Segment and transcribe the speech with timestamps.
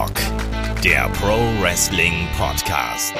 [0.00, 3.14] Headlock, der Pro Wrestling Podcast.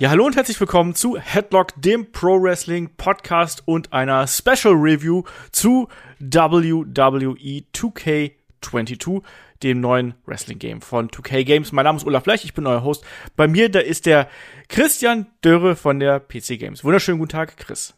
[0.00, 5.22] Ja, hallo und herzlich willkommen zu Headlock, dem Pro Wrestling Podcast und einer Special Review
[5.52, 5.86] zu
[6.18, 9.22] WWE 2K22,
[9.62, 11.70] dem neuen Wrestling Game von 2K Games.
[11.70, 13.04] Mein Name ist Olaf Blech, ich bin euer Host.
[13.36, 14.28] Bei mir, da ist der
[14.68, 16.82] Christian Dörre von der PC Games.
[16.82, 17.94] Wunderschönen guten Tag, Chris.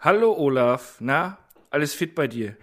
[0.00, 1.38] Hallo Olaf, na,
[1.70, 2.56] alles fit bei dir?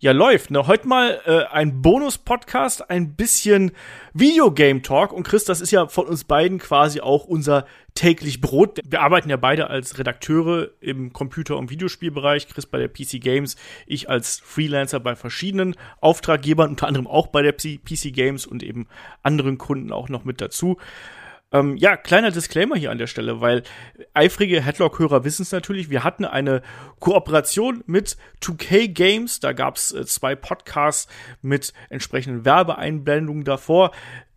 [0.00, 0.50] Ja läuft.
[0.50, 0.66] Ne?
[0.66, 3.72] Heute mal äh, ein Bonus-Podcast, ein bisschen
[4.14, 5.12] Videogame-Talk.
[5.12, 8.80] Und Chris, das ist ja von uns beiden quasi auch unser täglich Brot.
[8.84, 12.48] Wir arbeiten ja beide als Redakteure im Computer- und Videospielbereich.
[12.48, 17.42] Chris bei der PC Games, ich als Freelancer bei verschiedenen Auftraggebern, unter anderem auch bei
[17.42, 18.86] der PC Games und eben
[19.22, 20.78] anderen Kunden auch noch mit dazu.
[21.52, 23.64] Ähm, ja, kleiner Disclaimer hier an der Stelle, weil
[24.14, 25.90] eifrige Headlock-Hörer wissen es natürlich.
[25.90, 26.62] Wir hatten eine
[27.00, 29.40] Kooperation mit 2K Games.
[29.40, 31.08] Da gab es äh, zwei Podcasts
[31.42, 33.90] mit entsprechenden Werbeeinblendungen davor.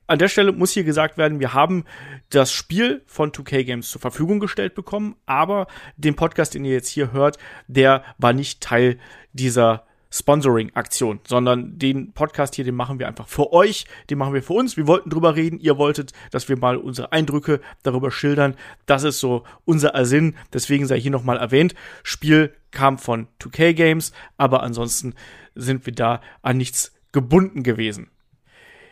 [0.07, 1.85] An der Stelle muss hier gesagt werden, wir haben
[2.29, 6.89] das Spiel von 2K Games zur Verfügung gestellt bekommen, aber den Podcast, den ihr jetzt
[6.89, 7.37] hier hört,
[7.67, 8.99] der war nicht Teil
[9.31, 14.43] dieser Sponsoring-Aktion, sondern den Podcast hier, den machen wir einfach für euch, den machen wir
[14.43, 14.77] für uns.
[14.77, 18.55] Wir wollten drüber reden, ihr wolltet, dass wir mal unsere Eindrücke darüber schildern.
[18.85, 21.73] Das ist so unser Ersinn, deswegen sei hier nochmal erwähnt.
[22.03, 25.15] Spiel kam von 2K Games, aber ansonsten
[25.55, 28.11] sind wir da an nichts gebunden gewesen.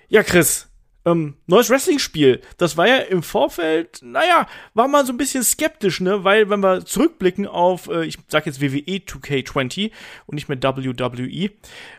[0.10, 0.71] Ja, Chris,
[1.06, 2.42] ähm, neues Wrestling-Spiel.
[2.58, 6.24] Das war ja im Vorfeld, naja, war man so ein bisschen skeptisch, ne?
[6.24, 9.92] Weil, wenn wir zurückblicken auf, äh, ich sag jetzt WWE 2K20
[10.28, 11.50] und nicht mehr WWE,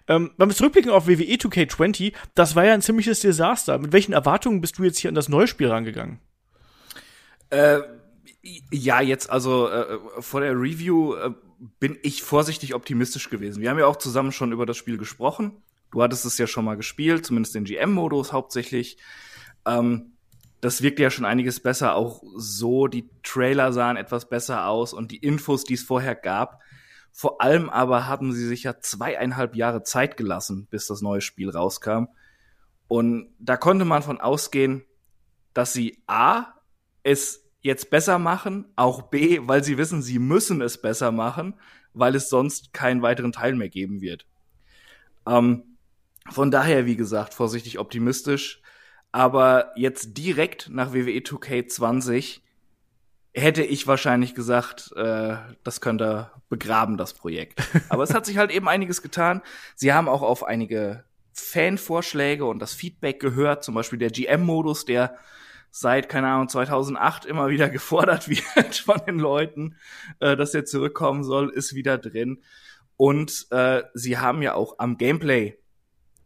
[0.08, 3.78] ähm, wenn wir zurückblicken auf WWE 2K20, das war ja ein ziemliches Desaster.
[3.78, 6.20] Mit welchen Erwartungen bist du jetzt hier an das neue Spiel rangegangen?
[7.50, 7.80] Äh,
[8.70, 11.30] ja, jetzt also äh, vor der Review äh,
[11.78, 13.60] bin ich vorsichtig optimistisch gewesen.
[13.60, 15.62] Wir haben ja auch zusammen schon über das Spiel gesprochen.
[15.92, 18.96] Du hattest es ja schon mal gespielt, zumindest den GM-Modus hauptsächlich.
[19.66, 20.12] Ähm,
[20.60, 21.94] das wirkte ja schon einiges besser.
[21.94, 26.60] Auch so, die Trailer sahen etwas besser aus und die Infos, die es vorher gab.
[27.12, 31.50] Vor allem aber haben sie sich ja zweieinhalb Jahre Zeit gelassen, bis das neue Spiel
[31.50, 32.06] rauskam.
[32.88, 34.84] Und da konnte man von ausgehen,
[35.52, 36.46] dass sie A,
[37.02, 41.54] es jetzt besser machen, auch B, weil sie wissen, sie müssen es besser machen,
[41.92, 44.26] weil es sonst keinen weiteren Teil mehr geben wird.
[45.26, 45.71] Ähm,
[46.30, 48.60] von daher, wie gesagt, vorsichtig optimistisch.
[49.10, 52.40] Aber jetzt direkt nach WWE 2K20
[53.34, 57.62] hätte ich wahrscheinlich gesagt, äh, das könnte begraben, das Projekt.
[57.88, 59.42] Aber es hat sich halt eben einiges getan.
[59.74, 65.16] Sie haben auch auf einige Fanvorschläge und das Feedback gehört, zum Beispiel der GM-Modus, der
[65.70, 69.76] seit, keine Ahnung, 2008 immer wieder gefordert wird von den Leuten,
[70.20, 72.42] äh, dass er zurückkommen soll, ist wieder drin.
[72.96, 75.58] Und äh, sie haben ja auch am Gameplay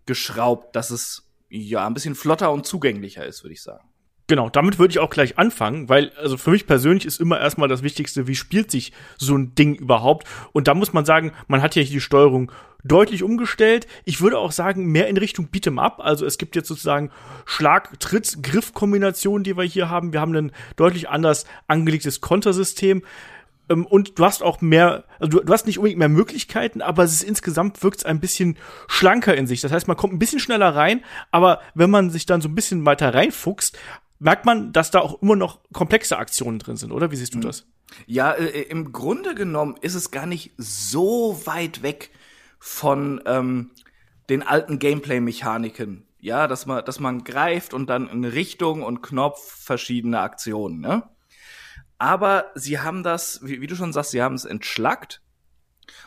[0.06, 3.84] geschraubt, dass es ja ein bisschen flotter und zugänglicher ist, würde ich sagen.
[4.28, 7.68] Genau, damit würde ich auch gleich anfangen, weil also für mich persönlich ist immer erstmal
[7.68, 10.26] das Wichtigste, wie spielt sich so ein Ding überhaupt?
[10.52, 12.50] Und da muss man sagen, man hat ja hier die Steuerung
[12.82, 13.86] deutlich umgestellt.
[14.04, 16.00] Ich würde auch sagen, mehr in Richtung Beat'em Up.
[16.00, 17.10] Also es gibt jetzt sozusagen
[17.44, 20.12] Schlag, Tritt, Griff-Kombinationen, die wir hier haben.
[20.12, 23.02] Wir haben ein deutlich anders angelegtes Kontersystem.
[23.68, 27.04] Ähm, und du hast auch mehr, also du, du, hast nicht unbedingt mehr Möglichkeiten, aber
[27.04, 28.56] es ist insgesamt wirkt es ein bisschen
[28.88, 29.60] schlanker in sich.
[29.60, 32.54] Das heißt, man kommt ein bisschen schneller rein, aber wenn man sich dann so ein
[32.54, 33.78] bisschen weiter reinfuchst,
[34.18, 37.10] merkt man, dass da auch immer noch komplexe Aktionen drin sind, oder?
[37.10, 37.42] Wie siehst du mhm.
[37.42, 37.66] das?
[38.06, 42.10] Ja, äh, im Grunde genommen ist es gar nicht so weit weg
[42.58, 43.70] von ähm,
[44.28, 46.04] den alten Gameplay-Mechaniken.
[46.18, 51.04] Ja, dass man, dass man greift und dann in Richtung und Knopf verschiedene Aktionen, ne?
[51.98, 55.22] Aber sie haben das, wie, wie du schon sagst, sie haben es entschlackt.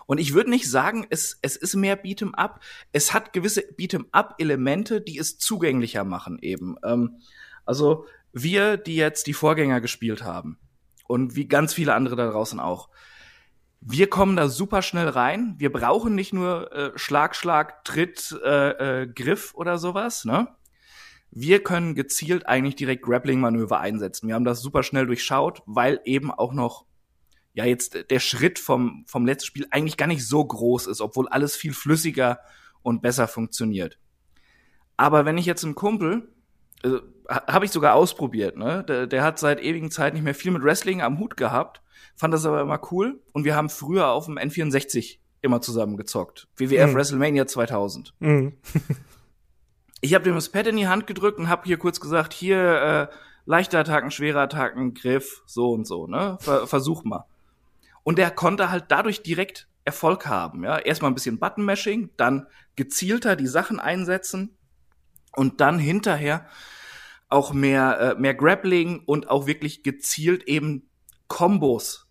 [0.05, 2.61] Und ich würde nicht sagen, es, es ist mehr Beat'em Up.
[2.91, 6.75] Es hat gewisse Beat'em Up-Elemente, die es zugänglicher machen eben.
[6.83, 7.19] Ähm,
[7.65, 10.59] also wir, die jetzt die Vorgänger gespielt haben
[11.07, 12.89] und wie ganz viele andere da draußen auch,
[13.81, 15.55] wir kommen da super schnell rein.
[15.57, 20.49] Wir brauchen nicht nur äh, Schlag, Schlag, Tritt, äh, äh, Griff oder sowas, ne?
[21.31, 24.27] Wir können gezielt eigentlich direkt Grappling-Manöver einsetzen.
[24.27, 26.85] Wir haben das super schnell durchschaut, weil eben auch noch
[27.53, 31.27] ja jetzt der Schritt vom, vom letzten Spiel eigentlich gar nicht so groß ist, obwohl
[31.27, 32.39] alles viel flüssiger
[32.81, 33.99] und besser funktioniert.
[34.97, 36.29] Aber wenn ich jetzt einen Kumpel,
[36.83, 36.89] äh,
[37.29, 38.83] habe ich sogar ausprobiert, ne?
[38.87, 41.81] Der, der hat seit ewigen Zeit nicht mehr viel mit Wrestling am Hut gehabt,
[42.15, 46.47] fand das aber immer cool und wir haben früher auf dem N64 immer zusammen gezockt.
[46.57, 46.95] WWF mhm.
[46.95, 48.13] WrestleMania 2000.
[48.19, 48.57] Mhm.
[50.01, 53.09] ich habe dem das Pad in die Hand gedrückt und habe hier kurz gesagt, hier
[53.11, 53.15] äh,
[53.45, 56.37] leichte Attacken, schwere Attacken, Griff, so und so, ne?
[56.39, 57.25] Ver versuch mal.
[58.03, 60.77] Und der konnte halt dadurch direkt Erfolg haben, ja?
[60.77, 64.55] Erstmal ein bisschen Button-Mashing, dann gezielter die Sachen einsetzen
[65.35, 66.45] und dann hinterher
[67.27, 70.89] auch mehr, äh, mehr Grappling und auch wirklich gezielt eben
[71.27, 72.07] Kombos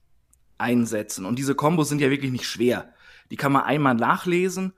[0.59, 1.25] einsetzen.
[1.25, 2.93] Und diese Kombos sind ja wirklich nicht schwer.
[3.31, 4.75] Die kann man einmal nachlesen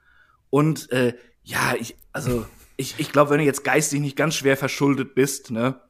[0.50, 2.46] und äh, ja, ich, also
[2.80, 5.80] ich, ich glaube, wenn du jetzt geistig nicht ganz schwer verschuldet bist, ne,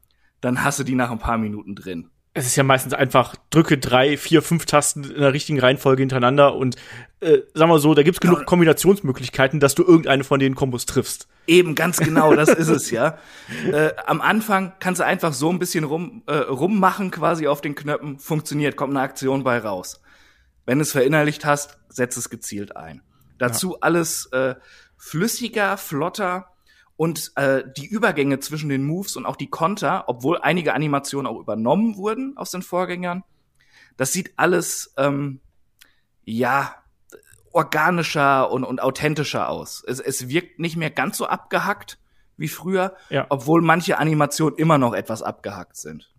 [0.41, 3.77] dann hast du die nach ein paar Minuten drin es ist ja meistens einfach, drücke
[3.77, 6.77] drei, vier, fünf Tasten in der richtigen Reihenfolge hintereinander und
[7.21, 11.27] äh, sagen wir so, da gibt's genug Kombinationsmöglichkeiten, dass du irgendeine von den Kombos triffst.
[11.49, 13.19] Eben, ganz genau, das ist es, ja.
[13.73, 17.75] Äh, am Anfang kannst du einfach so ein bisschen rum, äh, rummachen quasi auf den
[17.75, 20.01] Knöpfen, funktioniert, kommt eine Aktion bei raus.
[20.67, 23.03] Wenn du es verinnerlicht hast, setz es gezielt ein.
[23.39, 23.79] Dazu ja.
[23.81, 24.55] alles äh,
[24.97, 26.47] flüssiger, flotter,
[27.01, 31.41] und äh, die Übergänge zwischen den Moves und auch die Konter, obwohl einige Animationen auch
[31.41, 33.25] übernommen wurden aus den Vorgängern,
[33.97, 35.41] das sieht alles ähm,
[36.27, 36.75] ja
[37.53, 39.83] organischer und, und authentischer aus.
[39.87, 41.99] Es, es wirkt nicht mehr ganz so abgehackt
[42.37, 43.25] wie früher, ja.
[43.31, 46.13] obwohl manche Animationen immer noch etwas abgehackt sind.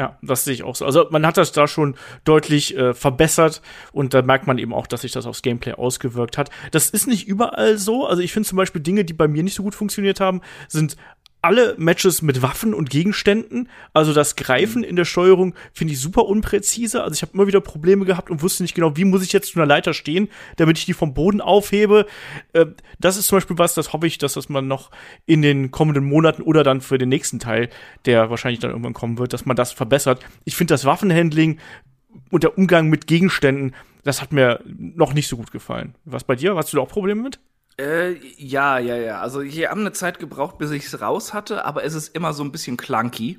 [0.00, 0.86] Ja, das sehe ich auch so.
[0.86, 1.94] Also man hat das da schon
[2.24, 3.60] deutlich äh, verbessert
[3.92, 6.48] und da merkt man eben auch, dass sich das aufs Gameplay ausgewirkt hat.
[6.70, 8.06] Das ist nicht überall so.
[8.06, 10.96] Also ich finde zum Beispiel Dinge, die bei mir nicht so gut funktioniert haben, sind
[11.42, 13.68] alle Matches mit Waffen und Gegenständen.
[13.92, 17.02] Also das Greifen in der Steuerung finde ich super unpräzise.
[17.02, 19.52] Also ich habe immer wieder Probleme gehabt und wusste nicht genau, wie muss ich jetzt
[19.52, 22.06] zu einer Leiter stehen, damit ich die vom Boden aufhebe.
[22.52, 22.66] Äh,
[22.98, 24.90] das ist zum Beispiel was, das hoffe ich, dass das man noch
[25.26, 27.70] in den kommenden Monaten oder dann für den nächsten Teil,
[28.04, 30.20] der wahrscheinlich dann irgendwann kommen wird, dass man das verbessert.
[30.44, 31.58] Ich finde das Waffenhandling
[32.30, 35.94] und der Umgang mit Gegenständen, das hat mir noch nicht so gut gefallen.
[36.04, 36.56] Was bei dir?
[36.56, 37.38] Hast du da auch Probleme mit?
[37.80, 39.20] Äh, ja, ja, ja.
[39.20, 42.34] Also hier haben eine Zeit gebraucht, bis ich es raus hatte, aber es ist immer
[42.34, 43.38] so ein bisschen clunky.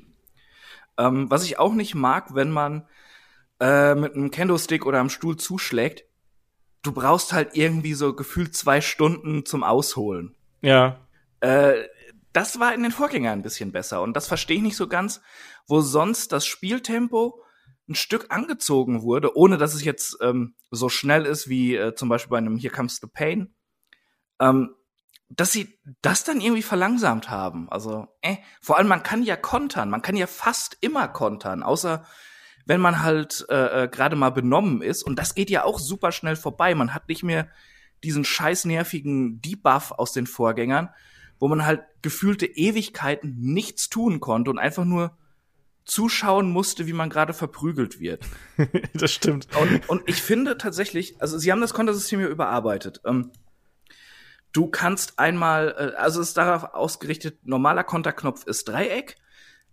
[0.98, 2.88] Ähm, was ich auch nicht mag, wenn man
[3.60, 6.04] äh, mit einem Kendo-Stick oder am Stuhl zuschlägt,
[6.82, 10.34] du brauchst halt irgendwie so gefühlt zwei Stunden zum Ausholen.
[10.60, 10.98] Ja.
[11.38, 11.84] Äh,
[12.32, 15.20] das war in den Vorgängern ein bisschen besser und das verstehe ich nicht so ganz,
[15.68, 17.40] wo sonst das Spieltempo
[17.88, 22.08] ein Stück angezogen wurde, ohne dass es jetzt ähm, so schnell ist wie äh, zum
[22.08, 23.54] Beispiel bei einem Here Comes the Pain
[24.42, 24.74] ähm,
[25.30, 27.68] dass sie das dann irgendwie verlangsamt haben.
[27.70, 32.04] Also, äh, vor allem man kann ja kontern, man kann ja fast immer kontern, außer
[32.66, 35.02] wenn man halt äh, äh, gerade mal benommen ist.
[35.02, 36.74] Und das geht ja auch super schnell vorbei.
[36.74, 37.48] Man hat nicht mehr
[38.04, 40.90] diesen scheiß nervigen Debuff aus den Vorgängern,
[41.38, 45.16] wo man halt gefühlte Ewigkeiten nichts tun konnte und einfach nur
[45.84, 48.24] zuschauen musste, wie man gerade verprügelt wird.
[48.94, 49.48] das stimmt.
[49.60, 53.00] Und, und ich finde tatsächlich, also sie haben das Kontersystem ja überarbeitet.
[53.04, 53.32] Ähm,
[54.52, 59.16] Du kannst einmal, äh, also es ist darauf ausgerichtet, normaler Konterknopf ist Dreieck.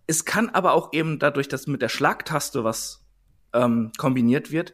[0.07, 3.05] Es kann aber auch eben dadurch, dass mit der Schlagtaste was
[3.53, 4.73] ähm, kombiniert wird,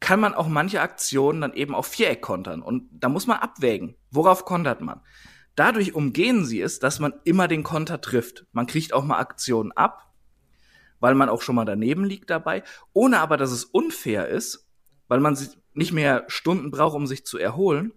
[0.00, 2.62] kann man auch manche Aktionen dann eben auf Viereck kontern.
[2.62, 5.00] Und da muss man abwägen, worauf kontert man.
[5.54, 8.46] Dadurch umgehen sie es, dass man immer den Konter trifft.
[8.52, 10.12] Man kriegt auch mal Aktionen ab,
[11.00, 12.62] weil man auch schon mal daneben liegt dabei,
[12.92, 14.68] ohne aber, dass es unfair ist,
[15.08, 15.36] weil man
[15.74, 17.92] nicht mehr Stunden braucht, um sich zu erholen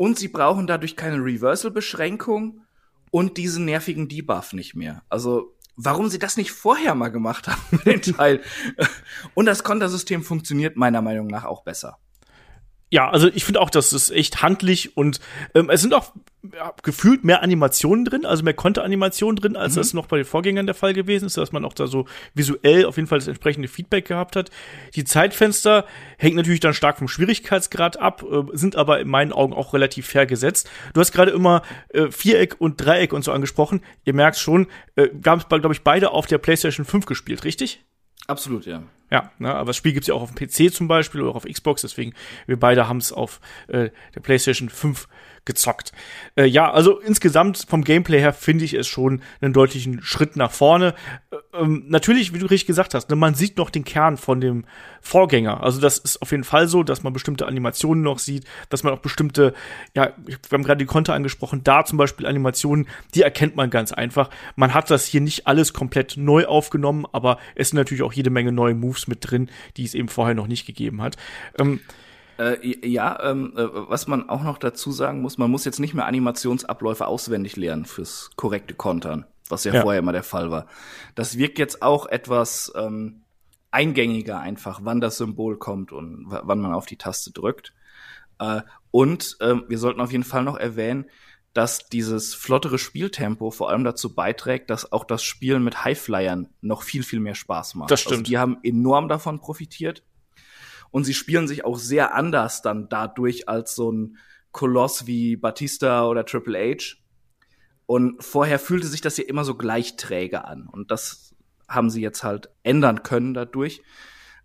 [0.00, 2.62] und sie brauchen dadurch keine Reversal-Beschränkung
[3.10, 5.02] und diesen nervigen Debuff nicht mehr.
[5.10, 8.40] Also, warum sie das nicht vorher mal gemacht haben, den Teil.
[9.34, 11.98] Und das Kontersystem funktioniert meiner Meinung nach auch besser.
[12.92, 15.20] Ja, also ich finde auch, das ist echt handlich und
[15.54, 16.12] ähm, es sind auch
[16.54, 19.80] ja, gefühlt mehr Animationen drin, also mehr Konteranimationen drin, als mhm.
[19.80, 22.86] das noch bei den Vorgängern der Fall gewesen ist, dass man auch da so visuell
[22.86, 24.50] auf jeden Fall das entsprechende Feedback gehabt hat.
[24.96, 25.84] Die Zeitfenster
[26.18, 30.06] hängt natürlich dann stark vom Schwierigkeitsgrad ab, äh, sind aber in meinen Augen auch relativ
[30.06, 30.68] fair gesetzt.
[30.92, 33.82] Du hast gerade immer äh, Viereck und Dreieck und so angesprochen.
[34.04, 34.66] Ihr merkt schon,
[34.96, 37.84] äh, haben es, glaube ich, beide auf der PlayStation 5 gespielt, richtig?
[38.30, 38.82] Absolut, ja.
[39.10, 41.36] Ja, ne, aber das Spiel gibt's ja auch auf dem PC zum Beispiel oder auch
[41.36, 42.14] auf Xbox, deswegen
[42.46, 45.08] wir beide haben's auf äh, der PlayStation 5
[45.50, 45.90] gezockt.
[46.36, 50.52] Äh, ja, also insgesamt vom Gameplay her finde ich es schon einen deutlichen Schritt nach
[50.52, 50.94] vorne.
[51.32, 54.40] Äh, ähm, natürlich, wie du richtig gesagt hast, ne, man sieht noch den Kern von
[54.40, 54.64] dem
[55.00, 55.60] Vorgänger.
[55.64, 58.92] Also das ist auf jeden Fall so, dass man bestimmte Animationen noch sieht, dass man
[58.92, 59.52] auch bestimmte,
[59.96, 63.90] ja, wir haben gerade die Konter angesprochen, da zum Beispiel Animationen, die erkennt man ganz
[63.90, 64.30] einfach.
[64.54, 68.30] Man hat das hier nicht alles komplett neu aufgenommen, aber es sind natürlich auch jede
[68.30, 71.16] Menge neue Moves mit drin, die es eben vorher noch nicht gegeben hat.
[71.58, 71.80] Ähm,
[72.40, 75.92] äh, ja, ähm, äh, was man auch noch dazu sagen muss, man muss jetzt nicht
[75.92, 79.82] mehr Animationsabläufe auswendig lernen fürs korrekte Kontern, was ja, ja.
[79.82, 80.66] vorher immer der Fall war.
[81.14, 83.24] Das wirkt jetzt auch etwas ähm,
[83.70, 87.74] eingängiger einfach, wann das Symbol kommt und wann man auf die Taste drückt.
[88.38, 91.04] Äh, und äh, wir sollten auf jeden Fall noch erwähnen,
[91.52, 96.82] dass dieses flottere Spieltempo vor allem dazu beiträgt, dass auch das Spielen mit Highflyern noch
[96.82, 97.90] viel, viel mehr Spaß macht.
[97.90, 98.20] Das stimmt.
[98.20, 100.02] Also die haben enorm davon profitiert.
[100.90, 104.16] Und sie spielen sich auch sehr anders dann dadurch als so ein
[104.52, 106.96] Koloss wie Batista oder Triple H.
[107.86, 110.66] Und vorher fühlte sich das ja immer so gleich träge an.
[110.66, 111.34] Und das
[111.68, 113.82] haben sie jetzt halt ändern können dadurch.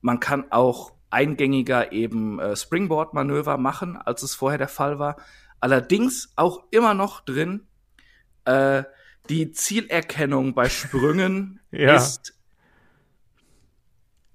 [0.02, 5.18] Man kann auch eingängiger eben äh, Springboard-Manöver machen, als es vorher der Fall war.
[5.60, 7.68] Allerdings auch immer noch drin,
[8.46, 8.84] äh,
[9.30, 11.96] die Zielerkennung bei Sprüngen Ja.
[11.96, 12.34] ist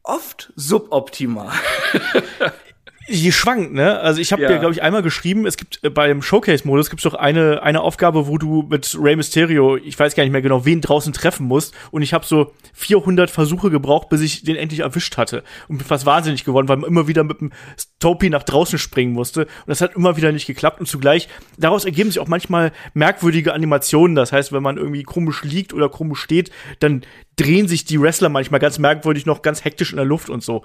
[0.02, 1.50] oft suboptimal.
[3.12, 3.99] Die schwankt, ne?
[3.99, 4.49] Also ich habe Ja.
[4.49, 8.29] dir, glaube ich, einmal geschrieben, es gibt äh, beim Showcase-Modus gibt's doch eine, eine Aufgabe,
[8.29, 11.75] wo du mit Rey Mysterio, ich weiß gar nicht mehr genau, wen draußen treffen musst.
[11.90, 15.43] Und ich habe so 400 Versuche gebraucht, bis ich den endlich erwischt hatte.
[15.67, 19.12] Und bin fast wahnsinnig geworden, weil man immer wieder mit dem Stopi nach draußen springen
[19.12, 19.43] musste.
[19.43, 20.79] Und das hat immer wieder nicht geklappt.
[20.79, 24.14] Und zugleich, daraus ergeben sich auch manchmal merkwürdige Animationen.
[24.14, 27.02] Das heißt, wenn man irgendwie komisch liegt oder komisch steht, dann
[27.35, 30.62] drehen sich die Wrestler manchmal ganz merkwürdig noch ganz hektisch in der Luft und so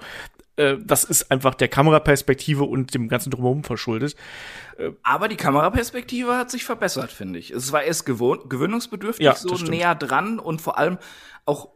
[0.56, 4.16] äh, das ist einfach der Kameraperspektive und dem ganzen Drumherum verschuldet.
[5.02, 7.50] Aber die Kameraperspektive hat sich verbessert, finde ich.
[7.50, 9.70] Es war erst gewohn gewöhnungsbedürftig, Ja, so stimmt.
[9.70, 10.98] näher dran und vor allem
[11.46, 11.70] auch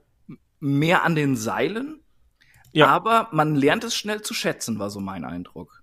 [0.59, 2.01] mehr an den Seilen.
[2.73, 2.87] Ja.
[2.89, 5.80] Aber man lernt es schnell zu schätzen, war so mein Eindruck.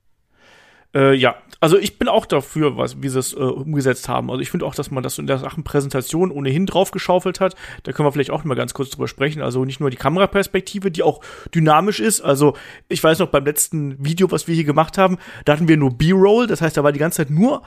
[0.96, 4.30] Äh, ja, also ich bin auch dafür, was, wie sie es äh, umgesetzt haben.
[4.30, 7.56] Also ich finde auch, dass man das in der Sachen Präsentation ohnehin draufgeschaufelt hat.
[7.84, 9.42] Da können wir vielleicht auch mal ganz kurz drüber sprechen.
[9.42, 11.22] Also nicht nur die Kameraperspektive, die auch
[11.54, 12.22] dynamisch ist.
[12.22, 12.56] Also
[12.90, 15.98] ich weiß noch beim letzten Video, was wir hier gemacht haben, da hatten wir nur
[15.98, 16.48] B-Roll.
[16.48, 17.64] Das heißt, da war die ganze Zeit nur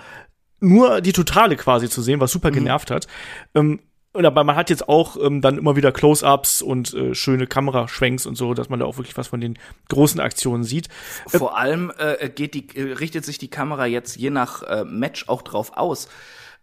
[0.63, 3.07] nur die Totale quasi zu sehen, was super genervt hat.
[3.55, 3.81] Ähm,
[4.13, 8.27] und aber man hat jetzt auch ähm, dann immer wieder Close-ups und äh, schöne Kameraschwenks
[8.27, 10.89] und so, dass man da auch wirklich was von den großen Aktionen sieht.
[11.29, 15.29] Vor allem äh, geht die, äh, richtet sich die Kamera jetzt je nach äh, Match
[15.29, 16.09] auch drauf aus.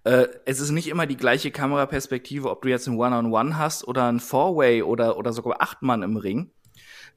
[0.04, 4.08] Äh, es ist nicht immer die gleiche Kameraperspektive, ob du jetzt ein One-on-One hast oder
[4.08, 6.52] ein Four-Way oder, oder sogar acht Mann im Ring.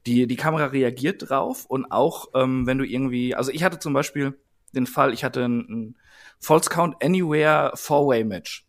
[0.05, 3.93] Die, die Kamera reagiert drauf und auch, ähm, wenn du irgendwie, also ich hatte zum
[3.93, 4.37] Beispiel
[4.73, 5.95] den Fall, ich hatte ein, ein
[6.39, 8.65] False Count Anywhere Four-Way-Match.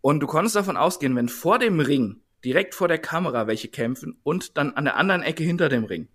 [0.00, 4.18] Und du konntest davon ausgehen, wenn vor dem Ring, direkt vor der Kamera welche kämpfen
[4.22, 6.08] und dann an der anderen Ecke hinter dem Ring,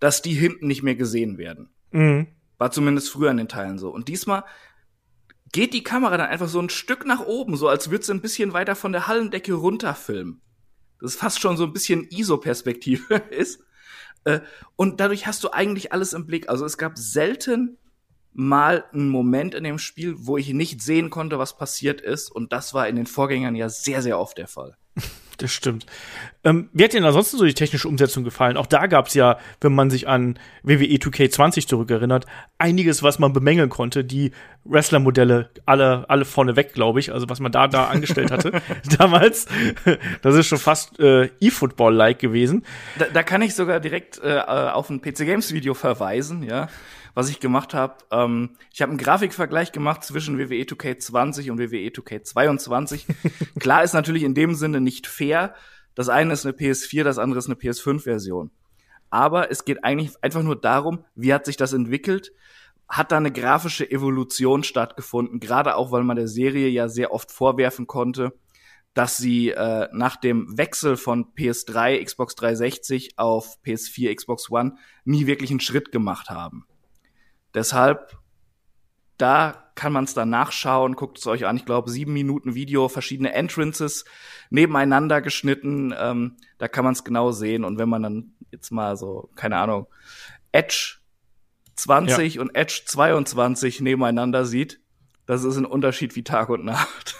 [0.00, 1.70] dass die hinten nicht mehr gesehen werden.
[1.90, 2.28] Mhm.
[2.58, 3.90] War zumindest früher in den Teilen so.
[3.90, 4.44] Und diesmal
[5.52, 8.20] geht die Kamera dann einfach so ein Stück nach oben, so als würde sie ein
[8.20, 10.42] bisschen weiter von der Hallendecke runterfilmen.
[11.00, 13.60] Das ist fast schon so ein bisschen ISO-Perspektive ist.
[14.24, 14.40] Äh,
[14.76, 16.48] Und dadurch hast du eigentlich alles im Blick.
[16.50, 17.78] Also es gab selten
[18.32, 22.30] mal einen Moment in dem Spiel, wo ich nicht sehen konnte, was passiert ist.
[22.30, 24.76] Und das war in den Vorgängern ja sehr, sehr oft der Fall.
[25.38, 25.86] Das stimmt.
[26.42, 28.56] Ähm, wie hat dir denn ansonsten so die technische Umsetzung gefallen?
[28.56, 32.26] Auch da gab's ja, wenn man sich an WWE 2K20 zurückerinnert,
[32.58, 34.04] einiges, was man bemängeln konnte.
[34.04, 34.32] Die
[34.64, 37.12] Wrestler-Modelle alle, alle vorneweg, glaube ich.
[37.12, 38.60] Also was man da, da angestellt hatte
[38.98, 39.46] damals.
[40.22, 42.66] Das ist schon fast äh, E-Football-like gewesen.
[42.98, 46.68] Da, da kann ich sogar direkt äh, auf ein PC Games Video verweisen, ja,
[47.18, 47.96] was ich gemacht habe.
[48.12, 53.06] Ähm, ich habe einen Grafikvergleich gemacht zwischen E WWE 2K20 und WWE 2K22.
[53.58, 55.56] Klar ist natürlich in dem Sinne nicht fair.
[55.96, 58.52] Das eine ist eine PS4, das andere ist eine PS5-Version.
[59.10, 62.30] Aber es geht eigentlich einfach nur darum, wie hat sich das entwickelt?
[62.88, 65.40] Hat da eine grafische Evolution stattgefunden?
[65.40, 68.32] Gerade auch, weil man der Serie ja sehr oft vorwerfen konnte,
[68.94, 75.26] dass sie äh, nach dem Wechsel von PS3, Xbox 360 auf PS4, Xbox One nie
[75.26, 76.64] wirklich einen Schritt gemacht haben.
[77.54, 78.16] Deshalb,
[79.16, 81.56] da kann man es dann nachschauen, guckt es euch an.
[81.56, 84.04] Ich glaube, sieben Minuten Video, verschiedene Entrances
[84.50, 85.94] nebeneinander geschnitten.
[85.96, 87.64] Ähm, da kann man es genau sehen.
[87.64, 89.86] Und wenn man dann jetzt mal so, keine Ahnung,
[90.52, 90.96] Edge
[91.76, 94.80] 20 und Edge 22 nebeneinander sieht,
[95.26, 97.16] das ist ein Unterschied wie Tag und Nacht.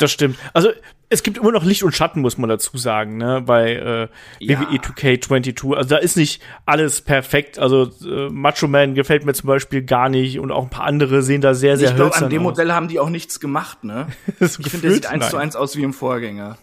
[0.00, 0.38] Das stimmt.
[0.54, 0.70] Also
[1.10, 4.60] es gibt immer noch Licht und Schatten, muss man dazu sagen, ne, bei äh, Ja.
[4.60, 5.74] WWE 2K22.
[5.74, 7.58] Also da ist nicht alles perfekt.
[7.58, 11.22] Also äh, Macho Man gefällt mir zum Beispiel gar nicht und auch ein paar andere
[11.22, 12.52] sehen da sehr, sehr ich glaube, an dem aus.
[12.52, 14.06] Modell haben die auch nichts gemacht, ne?
[14.40, 16.56] Ich finde, der sieht eins zu eins aus wie im Vorgänger.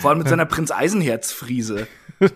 [0.00, 1.86] Vor allem mit seiner Prinz Eisenherz-Friese.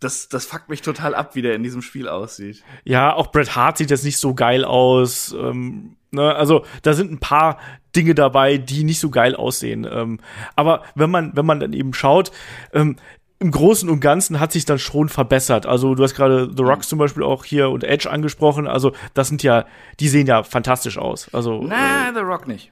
[0.00, 2.62] Das, das fuckt mich total ab, wie der in diesem Spiel aussieht.
[2.84, 5.32] Ja, auch Bret Hart sieht jetzt nicht so geil aus.
[5.32, 6.34] Ähm, ne?
[6.34, 7.58] Also da sind ein paar
[7.96, 9.86] Dinge dabei, die nicht so geil aussehen.
[9.90, 10.20] Ähm,
[10.56, 12.30] aber wenn man, wenn man dann eben schaut,
[12.72, 12.96] ähm,
[13.42, 15.64] im Großen und Ganzen hat sich dann schon verbessert.
[15.64, 18.66] Also du hast gerade The Rock zum Beispiel auch hier und Edge angesprochen.
[18.66, 19.64] Also das sind ja,
[19.98, 21.32] die sehen ja fantastisch aus.
[21.32, 22.70] Also Na, The Rock nicht.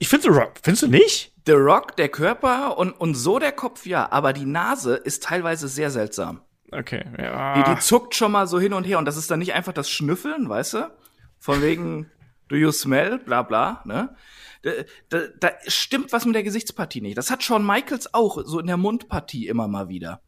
[0.00, 1.32] ich finde The Rock, findest du nicht?
[1.46, 5.68] The Rock, der Körper und, und so der Kopf, ja, aber die Nase ist teilweise
[5.68, 6.40] sehr seltsam.
[6.72, 7.62] Okay, Die, ja.
[7.62, 9.90] die zuckt schon mal so hin und her und das ist dann nicht einfach das
[9.90, 10.90] Schnüffeln, weißt du?
[11.38, 12.10] Von wegen,
[12.52, 14.14] do you smell, bla bla, ne?
[14.62, 14.70] Da,
[15.08, 17.18] da, da stimmt was mit der Gesichtspartie nicht.
[17.18, 20.20] Das hat Shawn Michaels auch so in der Mundpartie immer mal wieder.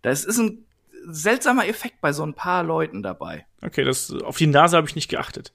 [0.00, 0.64] Das ist ein
[1.06, 3.44] seltsamer Effekt bei so ein paar Leuten dabei.
[3.60, 5.52] Okay, das auf die Nase habe ich nicht geachtet.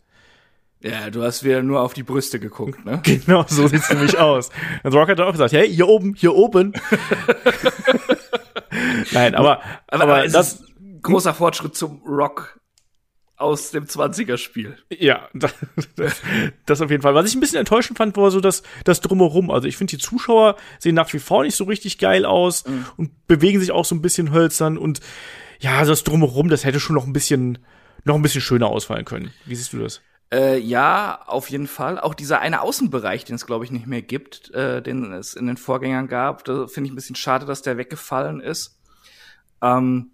[0.82, 3.02] Ja, du hast wieder nur auf die Brüste geguckt, ne?
[3.04, 4.52] Genau, so sieht's nämlich aus.
[4.84, 6.74] Und Rock hat auch gesagt, hey, hier oben, hier oben.
[9.12, 12.60] Nein, aber, aber, Aber, das, das ist ein großer Fortschritt zum Rock
[13.38, 14.78] aus dem 20er-Spiel.
[14.90, 15.54] ja, das,
[16.66, 17.16] das auf jeden Fall.
[17.16, 19.52] Was ich ein bisschen enttäuschend fand, war so das, das Drumherum.
[19.52, 22.66] Also ich finde, die Zuschauer sehen nach wie vor nicht so richtig geil aus
[22.98, 25.00] und bewegen sich auch so ein bisschen hölzern und
[25.60, 27.60] ja, das Drumherum, das hätte schon noch ein bisschen,
[28.04, 29.32] noch ein bisschen schöner ausfallen können.
[29.46, 30.02] Wie siehst du das?
[30.32, 32.00] Äh, ja, auf jeden Fall.
[32.00, 35.48] Auch dieser eine Außenbereich, den es, glaube ich, nicht mehr gibt, äh, den es in
[35.48, 38.80] den Vorgängern gab, da finde ich ein bisschen schade, dass der weggefallen ist.
[39.62, 40.12] Ähm,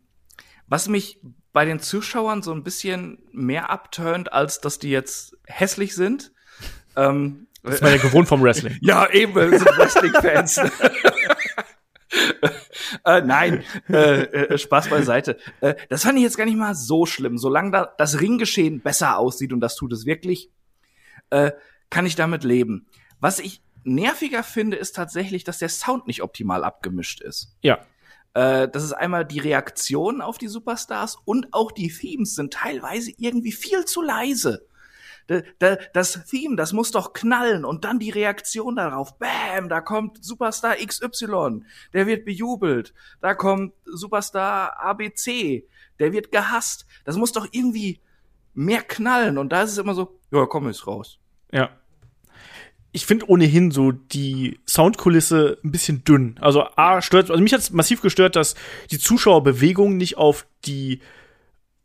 [0.68, 1.20] was mich
[1.53, 6.31] bei den Zuschauern so ein bisschen mehr abturnt, als dass die jetzt hässlich sind.
[6.95, 8.77] Ähm, Das war ja gewohnt vom Wrestling.
[8.81, 10.57] ja, eben, wir sind Wrestling-Fans.
[13.05, 15.38] äh, nein, äh, äh, Spaß beiseite.
[15.62, 17.38] Äh, das fand ich jetzt gar nicht mal so schlimm.
[17.38, 20.50] Solange da das Ringgeschehen besser aussieht, und das tut es wirklich,
[21.29, 21.51] äh,
[21.89, 22.88] kann ich damit leben.
[23.19, 27.55] Was ich nerviger finde, ist tatsächlich, dass der Sound nicht optimal abgemischt ist.
[27.62, 27.79] Ja.
[28.34, 33.12] Äh, das ist einmal die Reaktion auf die Superstars und auch die Themes sind teilweise
[33.18, 34.66] irgendwie viel zu leise.
[35.28, 39.18] Da- da- Das Theme, das muss doch knallen und dann die Reaktion darauf.
[39.20, 41.63] Bam, da kommt Superstar XY,
[41.94, 42.94] der wird bejubelt.
[43.22, 45.66] Da kommt Superstar ABC,
[46.00, 46.86] der wird gehasst.
[47.06, 48.02] Das muss doch irgendwie
[48.54, 51.20] mehr knallen und da ist es immer so, ja, komm jetzt raus.
[51.52, 51.70] Ja.
[52.93, 56.38] Ich finde ohnehin so die Soundkulisse ein bisschen dünn.
[56.39, 58.55] Also A stört, also mich hat's massiv gestört, dass
[58.91, 61.00] die Zuschauerbewegung nicht auf die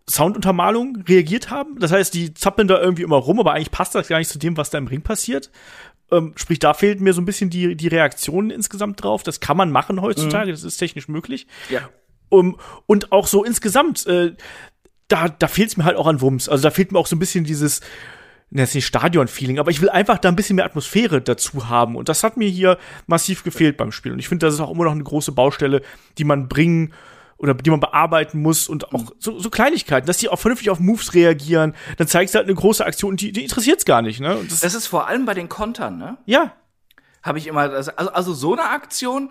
[0.08, 1.78] Sounduntermalung reagiert haben.
[1.80, 4.38] Das heißt, die zappeln da irgendwie immer rum, aber eigentlich passt das gar nicht zu
[4.38, 5.50] dem, was da im Ring passiert.
[6.10, 9.22] Ähm, sprich, da fehlt mir so ein bisschen die, die Reaktion insgesamt drauf.
[9.22, 11.46] Das kann man machen heutzutage, das ist technisch möglich.
[11.68, 11.88] Ja.
[12.30, 14.34] Um, und auch so insgesamt, äh,
[15.08, 16.48] da, da fehlt es mir halt auch an Wumms.
[16.48, 17.80] Also da fehlt mir auch so ein bisschen dieses,
[18.50, 21.96] jetzt nicht Stadion-Feeling, aber ich will einfach da ein bisschen mehr Atmosphäre dazu haben.
[21.96, 24.12] Und das hat mir hier massiv gefehlt beim Spiel.
[24.12, 25.82] Und ich finde, das ist auch immer noch eine große Baustelle,
[26.16, 26.94] die man bringen
[27.36, 30.80] oder die man bearbeiten muss und auch so, so Kleinigkeiten, dass die auch vernünftig auf
[30.80, 31.74] Moves reagieren.
[31.96, 34.38] Dann zeigst du halt eine große Aktion und die, die interessiert's gar nicht, ne?
[34.48, 36.18] Das, Das ist vor allem bei den Kontern, ne?
[36.26, 36.52] ja,
[37.22, 39.30] habe ich immer, also, also so eine Aktion,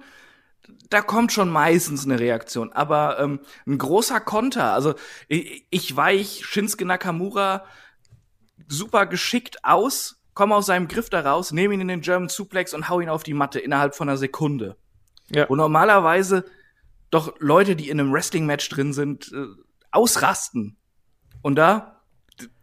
[0.89, 2.71] da kommt schon meistens eine Reaktion.
[2.73, 4.95] Aber ähm, ein großer Konter, also
[5.27, 7.65] ich, ich weich Shinsuke Nakamura
[8.67, 12.73] super geschickt aus, komme aus seinem Griff da raus, nehme ihn in den German Suplex
[12.73, 14.77] und hau ihn auf die Matte innerhalb von einer Sekunde.
[15.29, 15.49] Ja.
[15.49, 16.45] Wo normalerweise
[17.09, 19.45] doch Leute, die in einem Wrestling-Match drin sind, äh,
[19.91, 20.77] ausrasten.
[21.41, 22.01] Und da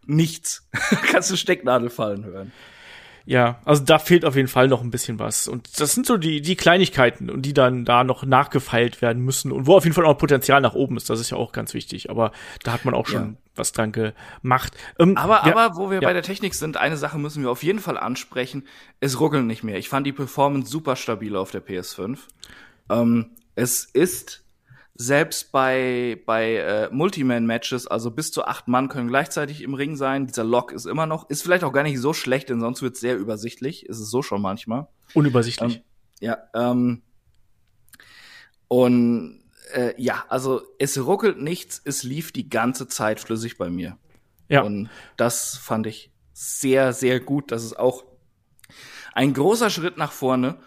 [0.05, 0.69] nichts.
[1.11, 2.51] Kannst du Stecknadel fallen hören.
[3.25, 5.47] Ja, also da fehlt auf jeden Fall noch ein bisschen was.
[5.47, 9.51] Und das sind so die, die Kleinigkeiten, und die dann da noch nachgefeilt werden müssen.
[9.51, 11.73] Und wo auf jeden Fall auch Potenzial nach oben ist, das ist ja auch ganz
[11.73, 12.11] wichtig.
[12.11, 12.31] Aber
[12.63, 13.44] da hat man auch schon Ja.
[13.55, 14.75] Was dran gemacht.
[14.99, 16.07] Ähm, Aber, ja, aber wo wir ja.
[16.07, 18.67] bei der Technik sind, eine Sache müssen wir auf jeden Fall ansprechen.
[18.99, 19.77] Es ruckelt nicht mehr.
[19.77, 22.19] Ich fand die Performance super stabil auf der PS5.
[22.89, 24.45] Ähm, es ist
[24.97, 30.25] selbst bei, bei äh, Multiman-Matches, also bis zu acht Mann können gleichzeitig im Ring sein.
[30.25, 32.95] Dieser Lock ist immer noch, ist vielleicht auch gar nicht so schlecht, denn sonst wird
[32.95, 33.85] es sehr übersichtlich.
[33.85, 34.87] Ist es so schon manchmal.
[35.13, 35.77] unübersichtlich.
[35.77, 35.83] Ähm,
[36.21, 37.01] ja, ähm,
[38.69, 39.41] und
[39.73, 43.97] äh, ja, also es ruckelt nichts, es lief die ganze Zeit flüssig bei mir.
[44.47, 44.61] ja.
[44.61, 47.51] Und das fand ich sehr, sehr gut.
[47.51, 48.03] Das ist auch
[49.13, 50.59] ein großer Schritt nach vorne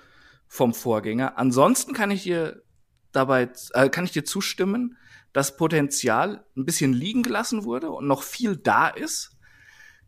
[0.46, 1.38] vom Vorgänger.
[1.38, 2.62] Ansonsten kann ich dir
[3.12, 4.96] dabei, äh, kann ich dir zustimmen,
[5.32, 9.36] dass Potenzial ein bisschen liegen gelassen wurde und noch viel da ist,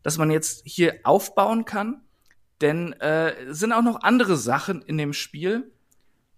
[0.03, 2.03] dass man jetzt hier aufbauen kann.
[2.63, 5.71] Denn äh, es sind auch noch andere Sachen in dem Spiel,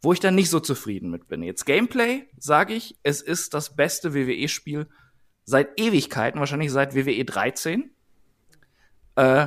[0.03, 1.43] wo ich dann nicht so zufrieden mit bin.
[1.43, 4.89] Jetzt Gameplay, sage ich, es ist das beste WWE-Spiel
[5.45, 7.91] seit Ewigkeiten, wahrscheinlich seit WWE 13.
[9.17, 9.47] Äh,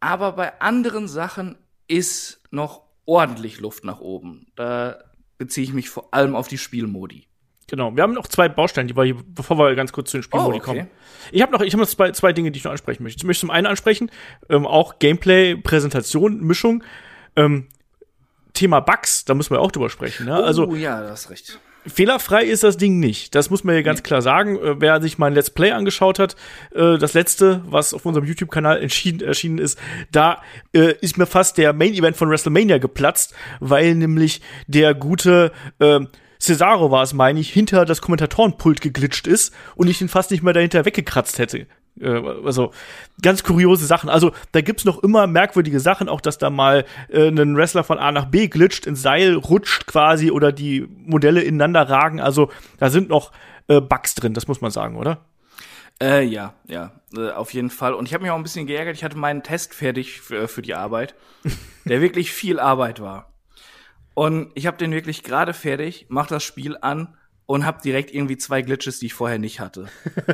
[0.00, 4.46] aber bei anderen Sachen ist noch ordentlich Luft nach oben.
[4.56, 5.02] Da
[5.38, 7.26] beziehe ich mich vor allem auf die Spielmodi.
[7.68, 7.94] Genau.
[7.96, 10.58] Wir haben noch zwei Bausteine, die wir hier, bevor wir ganz kurz zu den Spielmodi
[10.58, 10.64] Oh, okay.
[10.64, 10.90] kommen.
[11.30, 13.18] Ich habe noch, ich habe noch zwei, zwei Dinge, die ich noch ansprechen möchte.
[13.18, 14.10] Ich möchte zum einen ansprechen,
[14.48, 16.84] ähm, auch Gameplay, Präsentation, Mischung.
[17.36, 17.68] Ähm,
[18.54, 20.26] Thema Bugs, da müssen wir auch drüber sprechen.
[20.26, 20.34] Ne?
[20.34, 21.58] Also oh, ja, das ist recht.
[21.86, 23.34] fehlerfrei ist das Ding nicht.
[23.34, 24.56] Das muss man ja ganz klar sagen.
[24.56, 26.36] Äh, wer sich mein Let's Play angeschaut hat,
[26.74, 29.78] äh, das letzte, was auf unserem YouTube-Kanal erschienen ist,
[30.10, 36.00] da äh, ist mir fast der Main-Event von WrestleMania geplatzt, weil nämlich der gute äh,
[36.42, 40.42] Cesaro war es, meine ich, hinter das Kommentatorenpult geglitscht ist und ich ihn fast nicht
[40.42, 41.66] mehr dahinter weggekratzt hätte.
[42.00, 42.08] Äh,
[42.44, 42.72] Also
[43.20, 44.08] ganz kuriose Sachen.
[44.08, 47.98] Also da gibt's noch immer merkwürdige Sachen, auch dass da mal äh, ein Wrestler von
[47.98, 52.20] A nach B glitscht, ins Seil rutscht quasi oder die Modelle ineinander ragen.
[52.20, 53.32] Also da sind noch
[53.68, 55.24] äh, Bugs drin, das muss man sagen, oder?
[56.00, 57.94] Äh, ja, ja, äh, auf jeden Fall.
[57.94, 58.96] Und ich habe mich auch ein bisschen geärgert.
[58.96, 61.14] Ich hatte meinen Test fertig für, für die Arbeit,
[61.84, 63.32] der wirklich viel Arbeit war.
[64.14, 68.36] Und ich habe den wirklich gerade fertig, mach das Spiel an und habe direkt irgendwie
[68.36, 69.88] zwei Glitches, die ich vorher nicht hatte.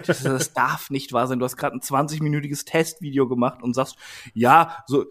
[0.07, 1.39] Das, das darf nicht wahr sein.
[1.39, 3.97] Du hast gerade ein 20-minütiges Testvideo gemacht und sagst,
[4.35, 5.07] ja, so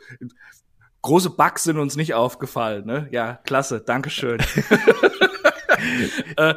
[1.01, 2.85] große Bugs sind uns nicht aufgefallen.
[2.85, 3.07] Ne?
[3.11, 4.39] Ja, klasse, Dankeschön.
[6.37, 6.55] äh,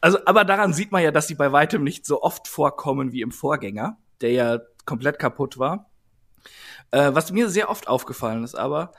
[0.00, 3.22] also, aber daran sieht man ja, dass sie bei weitem nicht so oft vorkommen wie
[3.22, 5.90] im Vorgänger, der ja komplett kaputt war.
[6.90, 8.92] Äh, was mir sehr oft aufgefallen ist, aber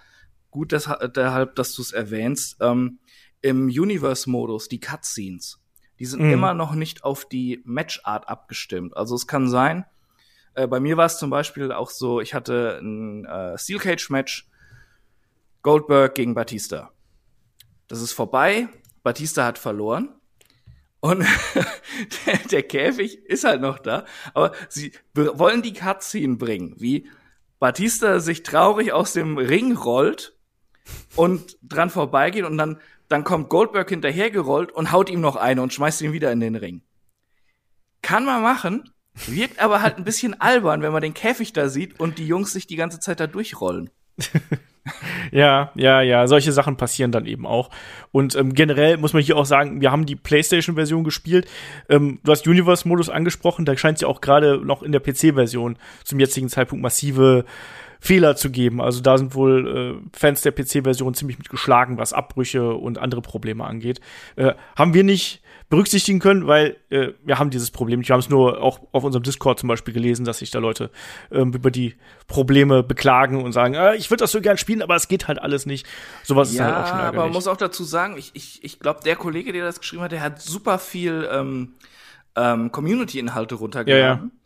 [0.49, 2.99] gut, deshalb, dass du es erwähnst, ähm,
[3.41, 5.59] im Universe-Modus, die Cutscenes,
[6.03, 6.33] die sind mm.
[6.33, 8.97] immer noch nicht auf die Matchart abgestimmt.
[8.97, 9.85] Also es kann sein,
[10.53, 14.09] äh, bei mir war es zum Beispiel auch so, ich hatte ein äh, Steel Cage
[14.09, 14.49] Match,
[15.61, 16.91] Goldberg gegen Batista.
[17.87, 18.67] Das ist vorbei,
[19.01, 20.09] Batista hat verloren.
[20.99, 21.25] Und
[22.25, 24.03] der, der, Käfig ist halt noch da.
[24.33, 27.09] Aber sie wollen die Cutscene bringen, wie
[27.59, 30.37] Batista sich traurig aus dem Ring rollt
[31.15, 32.81] und dran vorbeigeht und dann,
[33.13, 36.55] dann kommt Goldberg hinterhergerollt und haut ihm noch eine und schmeißt ihn wieder in den
[36.55, 36.81] Ring.
[38.01, 38.89] Kann man machen,
[39.27, 42.53] wirkt aber halt ein bisschen albern, wenn man den Käfig da sieht und die Jungs
[42.53, 43.91] sich die ganze Zeit da durchrollen.
[45.31, 47.69] ja, ja, ja, solche Sachen passieren dann eben auch.
[48.11, 51.47] Und ähm, generell muss man hier auch sagen, wir haben die PlayStation-Version gespielt.
[51.89, 55.77] Ähm, du hast Universe-Modus angesprochen, da scheint es ja auch gerade noch in der PC-Version
[56.03, 57.45] zum jetzigen Zeitpunkt massive
[58.03, 58.81] Fehler zu geben.
[58.81, 63.21] Also da sind wohl äh, Fans der PC-Version ziemlich mit geschlagen, was Abbrüche und andere
[63.21, 64.01] Probleme angeht.
[64.35, 68.05] Äh, haben wir nicht berücksichtigen können, weil äh, wir haben dieses Problem.
[68.05, 70.91] Wir haben es nur auch auf unserem Discord zum Beispiel gelesen, dass sich da Leute
[71.31, 71.95] ähm, über die
[72.27, 75.41] Probleme beklagen und sagen, äh, ich würde das so gern spielen, aber es geht halt
[75.41, 75.87] alles nicht.
[76.23, 77.17] Sowas ja, ist halt auch schon ärgerlich.
[77.19, 80.03] aber man muss auch dazu sagen, ich, ich, ich glaube, der Kollege, der das geschrieben
[80.03, 81.75] hat, der hat super viel ähm,
[82.35, 84.03] ähm, Community-Inhalte runtergeladen.
[84.03, 84.42] Ja, ja.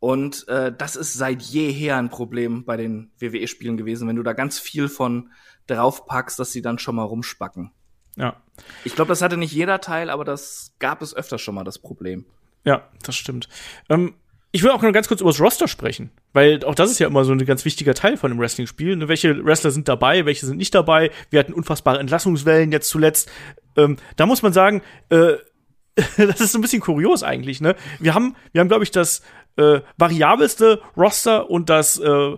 [0.00, 4.32] Und äh, das ist seit jeher ein Problem bei den WWE-Spielen gewesen, wenn du da
[4.32, 5.30] ganz viel von
[5.66, 7.72] draufpackst, dass sie dann schon mal rumspacken.
[8.16, 8.36] Ja.
[8.84, 11.78] Ich glaube, das hatte nicht jeder Teil, aber das gab es öfter schon mal das
[11.78, 12.26] Problem.
[12.64, 13.48] Ja, das stimmt.
[13.88, 14.14] Ähm,
[14.50, 17.06] ich will auch noch ganz kurz über das Roster sprechen, weil auch das ist ja
[17.06, 18.96] immer so ein ganz wichtiger Teil von einem Wrestling-Spiel.
[18.96, 19.08] Ne?
[19.08, 21.10] Welche Wrestler sind dabei, welche sind nicht dabei?
[21.30, 23.30] Wir hatten unfassbare Entlassungswellen jetzt zuletzt.
[23.76, 25.34] Ähm, da muss man sagen, äh,
[26.16, 27.60] das ist so ein bisschen kurios eigentlich.
[27.60, 27.76] Ne?
[27.98, 29.22] Wir haben, wir haben, glaube ich, das
[29.58, 32.36] äh, variabelste Roster und das äh,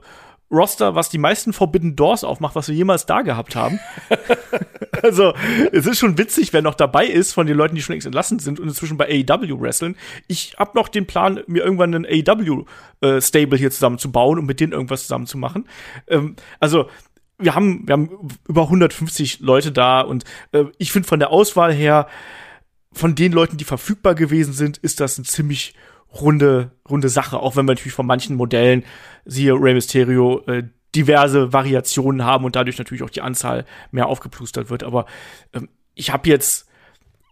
[0.51, 3.79] Roster, was die meisten Forbidden Doors aufmacht, was wir jemals da gehabt haben.
[5.03, 5.33] also,
[5.71, 8.41] es ist schon witzig, wer noch dabei ist von den Leuten, die schon längst entlassen
[8.41, 9.97] sind und inzwischen bei AEW wresteln.
[10.27, 12.65] Ich habe noch den Plan, mir irgendwann einen AEW
[13.01, 15.69] äh, hier zusammenzubauen und mit denen irgendwas zusammenzumachen.
[16.09, 16.89] Ähm, also,
[17.39, 21.73] wir haben, wir haben über 150 Leute da und äh, ich finde von der Auswahl
[21.73, 22.09] her,
[22.93, 25.75] von den Leuten, die verfügbar gewesen sind, ist das ein ziemlich
[26.13, 28.85] runde, runde Sache, auch wenn wir natürlich von manchen Modellen,
[29.25, 34.71] siehe Rey Mysterio, äh, diverse Variationen haben und dadurch natürlich auch die Anzahl mehr aufgeplustert
[34.71, 34.83] wird.
[34.83, 35.07] Aber
[35.53, 36.69] ähm, ich habe jetzt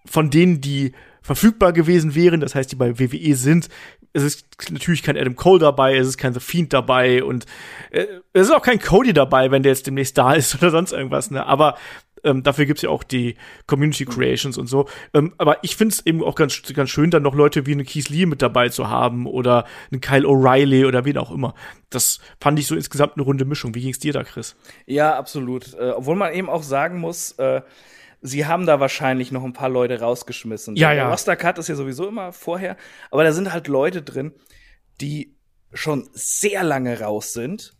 [0.04, 3.68] von denen, die verfügbar gewesen wären, das heißt, die bei WWE sind,
[4.12, 7.44] es ist natürlich kein Adam Cole dabei, es ist kein The Fiend dabei und
[7.90, 10.92] äh, es ist auch kein Cody dabei, wenn der jetzt demnächst da ist oder sonst
[10.92, 11.44] irgendwas, ne?
[11.44, 11.76] Aber
[12.28, 13.36] ähm, dafür gibt's ja auch die
[13.66, 14.88] Community Creations und so.
[15.14, 18.08] Ähm, aber ich find's eben auch ganz, ganz schön, dann noch Leute wie eine Keith
[18.08, 21.54] Lee mit dabei zu haben oder einen Kyle O'Reilly oder wen auch immer.
[21.90, 23.74] Das fand ich so insgesamt eine runde Mischung.
[23.74, 24.56] Wie ging's dir da, Chris?
[24.86, 25.74] Ja, absolut.
[25.74, 27.62] Äh, obwohl man eben auch sagen muss, äh,
[28.20, 30.76] sie haben da wahrscheinlich noch ein paar Leute rausgeschmissen.
[30.76, 31.04] Ja, ja.
[31.04, 32.76] Der Roster Cut ist ja sowieso immer vorher,
[33.10, 34.32] aber da sind halt Leute drin,
[35.00, 35.34] die
[35.72, 37.74] schon sehr lange raus sind.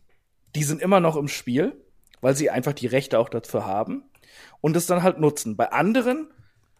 [0.55, 1.79] Die sind immer noch im Spiel,
[2.21, 4.08] weil sie einfach die Rechte auch dafür haben
[4.61, 5.55] und es dann halt nutzen.
[5.55, 6.27] Bei anderen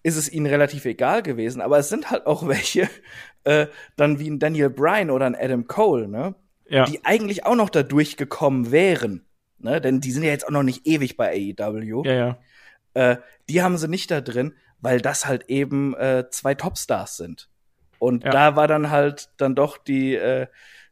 [0.03, 2.89] ist es ihnen relativ egal gewesen, aber es sind halt auch welche,
[3.43, 6.35] äh, dann wie ein Daniel Bryan oder ein Adam Cole, ne?
[6.67, 6.85] Ja.
[6.85, 9.25] Die eigentlich auch noch da durchgekommen wären,
[9.57, 9.81] ne?
[9.81, 12.03] Denn die sind ja jetzt auch noch nicht ewig bei AEW.
[12.05, 12.39] Ja, ja.
[12.93, 13.17] Äh,
[13.49, 17.49] die haben sie nicht da drin, weil das halt eben äh, zwei Topstars sind.
[17.97, 18.29] Und ja.
[18.29, 20.47] da war dann halt dann doch die, äh,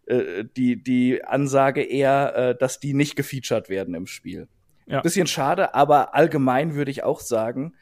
[0.07, 4.47] äh, die, die Ansage eher, äh, dass die nicht gefeatured werden im Spiel.
[4.87, 5.01] Ja.
[5.01, 7.73] Bisschen schade, aber allgemein würde ich auch sagen,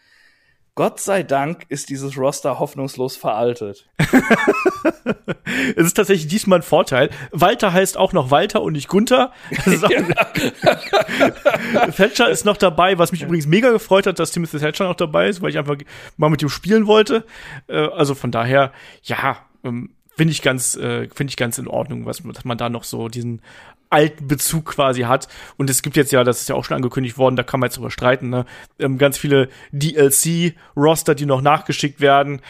[0.78, 3.88] Gott sei Dank ist dieses Roster hoffnungslos veraltet.
[5.78, 7.10] es ist tatsächlich diesmal ein Vorteil.
[7.32, 9.32] Walter heißt auch noch Walter und nicht Gunther.
[11.96, 15.30] Thatcher ist noch dabei, was mich übrigens mega gefreut hat, dass Timothy Thatcher noch dabei
[15.30, 15.78] ist, weil ich einfach
[16.18, 17.24] mal mit ihm spielen wollte.
[17.68, 22.06] Äh, also von daher, ja, ähm, finde ich ganz, äh, finde ich ganz in Ordnung,
[22.06, 23.42] was, dass man da noch so diesen
[23.90, 25.28] alten Bezug quasi hat.
[25.58, 27.68] Und es gibt jetzt ja, das ist ja auch schon angekündigt worden, da kann man
[27.68, 28.46] jetzt drüber streiten, ne?
[28.80, 32.42] Ähm, ganz viele DLC-Roster, die noch nachgeschickt werden.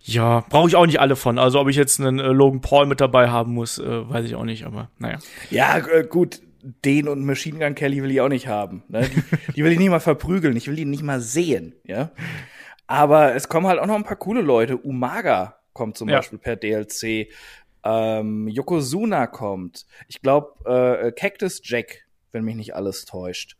[0.00, 1.38] Ja, brauche ich auch nicht alle von.
[1.38, 4.34] Also ob ich jetzt einen äh, Logan Paul mit dabei haben muss, äh, weiß ich
[4.34, 5.18] auch nicht, aber naja.
[5.50, 6.40] Ja, äh, gut,
[6.84, 8.82] den und Machine Gun Kelly will ich auch nicht haben.
[8.88, 9.08] Ne?
[9.08, 12.10] Die, die will ich nicht mal verprügeln, ich will die nicht mal sehen, ja.
[12.86, 14.76] Aber es kommen halt auch noch ein paar coole Leute.
[14.76, 16.16] Umaga kommt zum Ja.
[16.18, 17.28] Beispiel per DLC.
[17.84, 19.86] Ähm, Yokozuna kommt.
[20.08, 23.56] Ich glaube, äh, Cactus Jack, wenn mich nicht alles täuscht.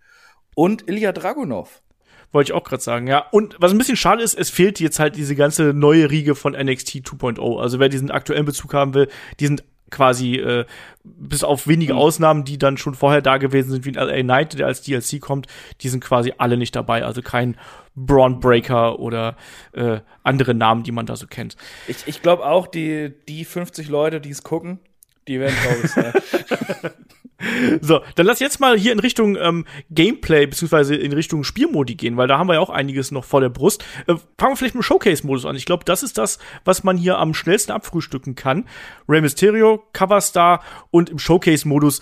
[0.54, 1.82] Und Ilya Dragunov.
[2.32, 3.26] Wollte ich auch gerade sagen, ja.
[3.30, 6.54] Und was ein bisschen schade ist, es fehlt jetzt halt diese ganze neue Riege von
[6.54, 7.60] NXT 2.0.
[7.60, 9.08] Also wer diesen aktuellen Bezug haben will,
[9.38, 10.64] die sind quasi äh,
[11.04, 14.58] bis auf wenige Ausnahmen, die dann schon vorher da gewesen sind, wie in LA Knight,
[14.58, 15.46] der als DLC kommt,
[15.80, 17.04] die sind quasi alle nicht dabei.
[17.04, 17.56] Also kein
[17.94, 19.36] Braun Breaker oder
[19.72, 21.56] äh, andere Namen, die man da so kennt.
[21.86, 24.80] Ich, ich glaube auch, die, die 50 Leute, die es gucken,
[25.28, 26.12] die werden traurig sein.
[27.80, 32.16] So, dann lass jetzt mal hier in Richtung ähm, Gameplay beziehungsweise in Richtung Spielmodi gehen,
[32.16, 33.84] weil da haben wir ja auch einiges noch vor der Brust.
[34.06, 35.56] Äh, fangen wir vielleicht mit dem Showcase-Modus an.
[35.56, 38.66] Ich glaube, das ist das, was man hier am schnellsten abfrühstücken kann.
[39.08, 42.00] Rey Mysterio, Coverstar und im Showcase-Modus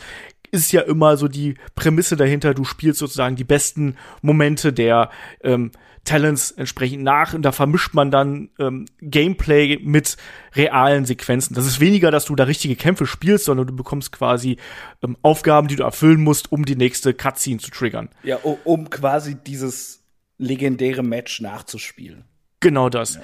[0.50, 5.10] ist ja immer so die Prämisse dahinter, du spielst sozusagen die besten Momente der
[5.42, 5.72] ähm,
[6.04, 10.16] Talents entsprechend nach und da vermischt man dann ähm, Gameplay mit
[10.54, 11.54] realen Sequenzen.
[11.54, 14.56] Das ist weniger, dass du da richtige Kämpfe spielst, sondern du bekommst quasi
[15.02, 18.08] ähm, Aufgaben, die du erfüllen musst, um die nächste Cutscene zu triggern.
[18.24, 20.02] ja, um, um quasi dieses
[20.38, 22.24] legendäre Match nachzuspielen.
[22.60, 23.18] Genau das.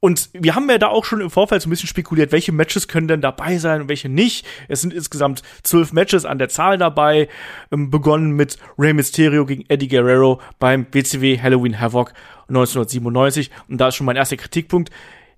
[0.00, 2.86] Und wir haben ja da auch schon im Vorfeld so ein bisschen spekuliert, welche Matches
[2.86, 4.46] können denn dabei sein und welche nicht.
[4.68, 7.28] Es sind insgesamt zwölf Matches an der Zahl dabei,
[7.72, 12.12] ähm, begonnen mit Rey Mysterio gegen Eddie Guerrero beim WCW Halloween Havoc
[12.48, 13.50] 1997.
[13.68, 14.90] Und da ist schon mein erster Kritikpunkt.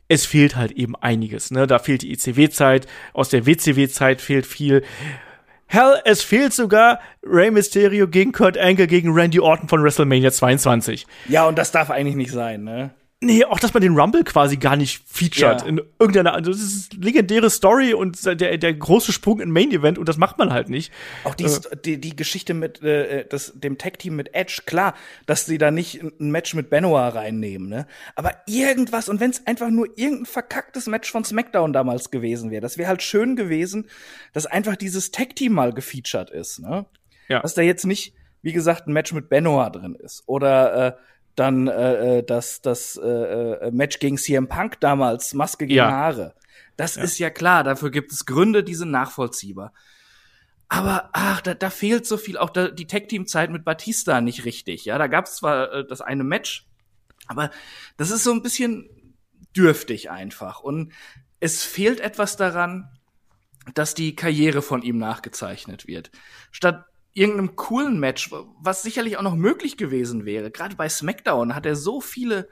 [0.09, 1.51] Es fehlt halt eben einiges.
[1.51, 1.67] Ne?
[1.67, 4.83] Da fehlt die ECW-Zeit, aus der WCW-Zeit fehlt viel.
[5.69, 11.07] Hell, es fehlt sogar Rey Mysterio gegen Kurt Angle gegen Randy Orton von WrestleMania 22.
[11.29, 12.91] Ja, und das darf eigentlich nicht sein, ne?
[13.23, 15.67] Nee, auch dass man den Rumble quasi gar nicht featured Ja.
[15.67, 19.71] in irgendeiner, also das ist eine legendäre Story und der, der große Sprung in Main
[19.73, 20.91] Event und das macht man halt nicht.
[21.25, 21.47] Auch die,
[21.85, 24.95] die, die Geschichte mit äh, das, dem Tag-Team mit Edge, klar,
[25.27, 27.87] dass sie da nicht ein Match mit Benoit reinnehmen, ne?
[28.17, 32.63] Aber irgendwas, und wenn es einfach nur irgendein verkacktes Match von SmackDown damals gewesen wäre,
[32.63, 33.87] das wäre halt schön gewesen,
[34.33, 36.87] dass einfach dieses Tag-Team mal gefeatured ist, ne?
[37.29, 37.41] Ja.
[37.41, 40.23] Dass da jetzt nicht, wie gesagt, ein Match mit Benoit drin ist.
[40.27, 40.93] Oder äh,
[41.41, 45.91] dann äh, äh, das, das äh, äh, Match gegen CM Punk damals, Maske gegen Ja.
[45.91, 46.35] Haare.
[46.77, 49.73] Das ist ja klar, dafür gibt es Gründe, die sind nachvollziehbar.
[50.69, 54.85] Aber ach, da, da fehlt so viel, auch da, die Tag-Team-Zeit mit Batista nicht richtig.
[54.85, 56.67] Ja, da gab es zwar äh, das eine Match,
[57.27, 57.51] aber
[57.97, 58.89] das ist so ein bisschen
[59.57, 60.61] dürftig einfach.
[60.61, 60.93] Und
[61.41, 62.89] es fehlt etwas daran,
[63.75, 66.11] dass die Karriere von ihm nachgezeichnet wird.
[66.51, 70.51] Statt irgendeinem coolen Match, was sicherlich auch noch möglich gewesen wäre.
[70.51, 72.49] Gerade bei SmackDown hat er so viele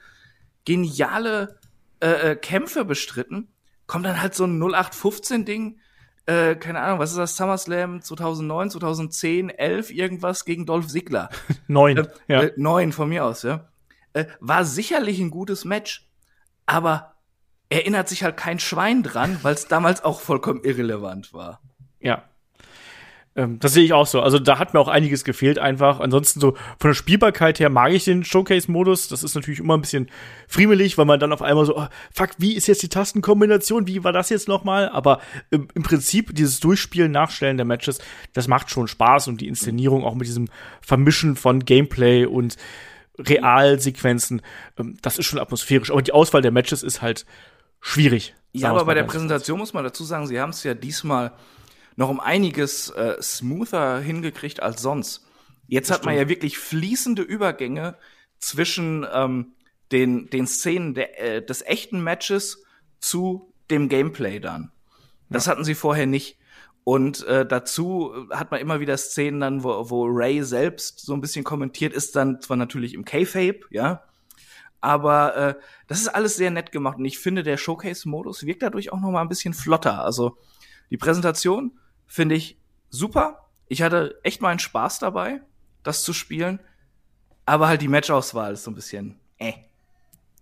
[0.64, 1.58] geniale
[2.00, 3.48] äh, äh, Kämpfe bestritten.
[3.86, 5.78] Kommt dann halt so ein 0815-Ding,
[6.26, 11.30] äh, keine Ahnung, was ist das, SummerSlam 2009, 2010, 11, irgendwas gegen Dolph Ziggler.
[11.68, 12.06] Neun.
[12.26, 12.42] ja.
[12.42, 13.68] Äh, neun von mir aus, ja.
[14.12, 16.06] Äh, war sicherlich ein gutes Match,
[16.66, 17.14] aber
[17.70, 21.62] erinnert sich halt kein Schwein dran, weil es damals auch vollkommen irrelevant war.
[22.00, 22.24] Ja.
[23.38, 24.20] Ähm, das sehe ich auch so.
[24.20, 26.00] Also da hat mir auch einiges gefehlt einfach.
[26.00, 29.06] Ansonsten so von der Spielbarkeit her mag ich den Showcase-Modus.
[29.06, 30.10] Das ist natürlich immer ein bisschen
[30.48, 33.86] friemelig, weil man dann auf einmal so, oh, fuck, wie ist jetzt die Tastenkombination?
[33.86, 34.88] Wie war das jetzt nochmal?
[34.88, 35.20] Aber
[35.50, 38.00] im, im Prinzip dieses Durchspielen, Nachstellen der Matches,
[38.32, 40.48] das macht schon Spaß und die Inszenierung auch mit diesem
[40.80, 42.56] Vermischen von Gameplay und
[43.20, 44.42] Realsequenzen,
[44.78, 45.92] ähm, das ist schon atmosphärisch.
[45.92, 47.24] Aber die Auswahl der Matches ist halt
[47.80, 48.34] schwierig.
[48.52, 51.32] Ja, aber bei der Präsentation muss man dazu sagen, sie haben es ja diesmal
[51.98, 55.26] noch um einiges äh, smoother hingekriegt als sonst.
[55.66, 57.96] Jetzt hat man ja wirklich fließende Übergänge
[58.38, 59.54] zwischen ähm,
[59.90, 62.62] den, den Szenen der, äh, des echten Matches
[63.00, 64.70] zu dem Gameplay dann.
[65.28, 66.38] Das hatten sie vorher nicht.
[66.84, 71.20] Und äh, dazu hat man immer wieder Szenen dann, wo, wo Ray selbst so ein
[71.20, 74.04] bisschen kommentiert, ist dann zwar natürlich im K-Fape, ja,
[74.80, 75.54] aber äh,
[75.88, 79.10] das ist alles sehr nett gemacht und ich finde, der Showcase-Modus wirkt dadurch auch noch
[79.10, 80.04] mal ein bisschen flotter.
[80.04, 80.38] Also
[80.90, 81.72] die Präsentation
[82.08, 82.58] finde ich
[82.90, 83.48] super.
[83.68, 85.40] Ich hatte echt meinen Spaß dabei,
[85.84, 86.58] das zu spielen,
[87.46, 89.52] aber halt die Matchauswahl ist so ein bisschen äh.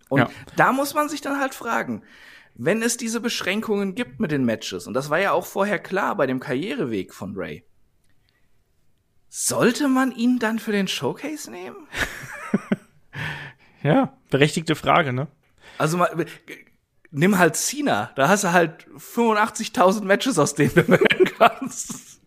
[0.09, 0.31] Und Ja.
[0.57, 2.02] da muss man sich dann halt fragen,
[2.55, 6.14] wenn es diese Beschränkungen gibt mit den Matches, und das war ja auch vorher klar
[6.16, 7.64] bei dem Karriereweg von Ray,
[9.29, 11.88] sollte man ihn dann für den Showcase nehmen?
[13.83, 15.29] Ja, berechtigte Frage, ne?
[15.79, 16.26] Also mal,
[17.12, 20.83] nimm halt Cena, da hast du halt 85.000 Matches, aus denen du
[21.38, 22.20] kannst.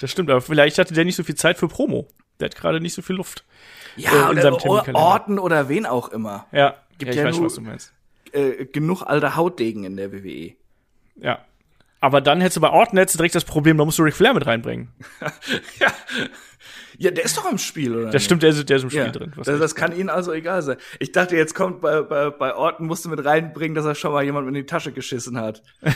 [0.00, 2.08] Das stimmt, aber vielleicht hatte der nicht so viel Zeit für Promo.
[2.40, 3.44] Der hat gerade nicht so viel Luft.
[3.96, 5.00] Ja, in oder seinem Terminkalender.
[5.00, 6.46] Orten oder wen auch immer.
[6.52, 7.92] Ja, Gibt ja ich ja weiß nur- was du meinst.
[8.32, 10.54] äh, genug alter Hautdegen in der WWE.
[11.16, 11.44] Ja.
[12.00, 14.34] Aber dann hättest du bei Orton jetzt direkt das Problem, da musst du Ric Flair
[14.34, 14.88] mit reinbringen.
[15.78, 15.92] ja.
[16.98, 18.10] Ja, der ist doch im Spiel, oder?
[18.10, 19.32] Das stimmt, der ist, der ist im Spiel ja, drin.
[19.36, 20.76] Das, das, kann ihnen also egal sein.
[20.98, 24.12] Ich dachte, jetzt kommt bei, bei, bei Orton, musst du mit reinbringen, dass er schon
[24.12, 25.62] mal jemand in die Tasche geschissen hat.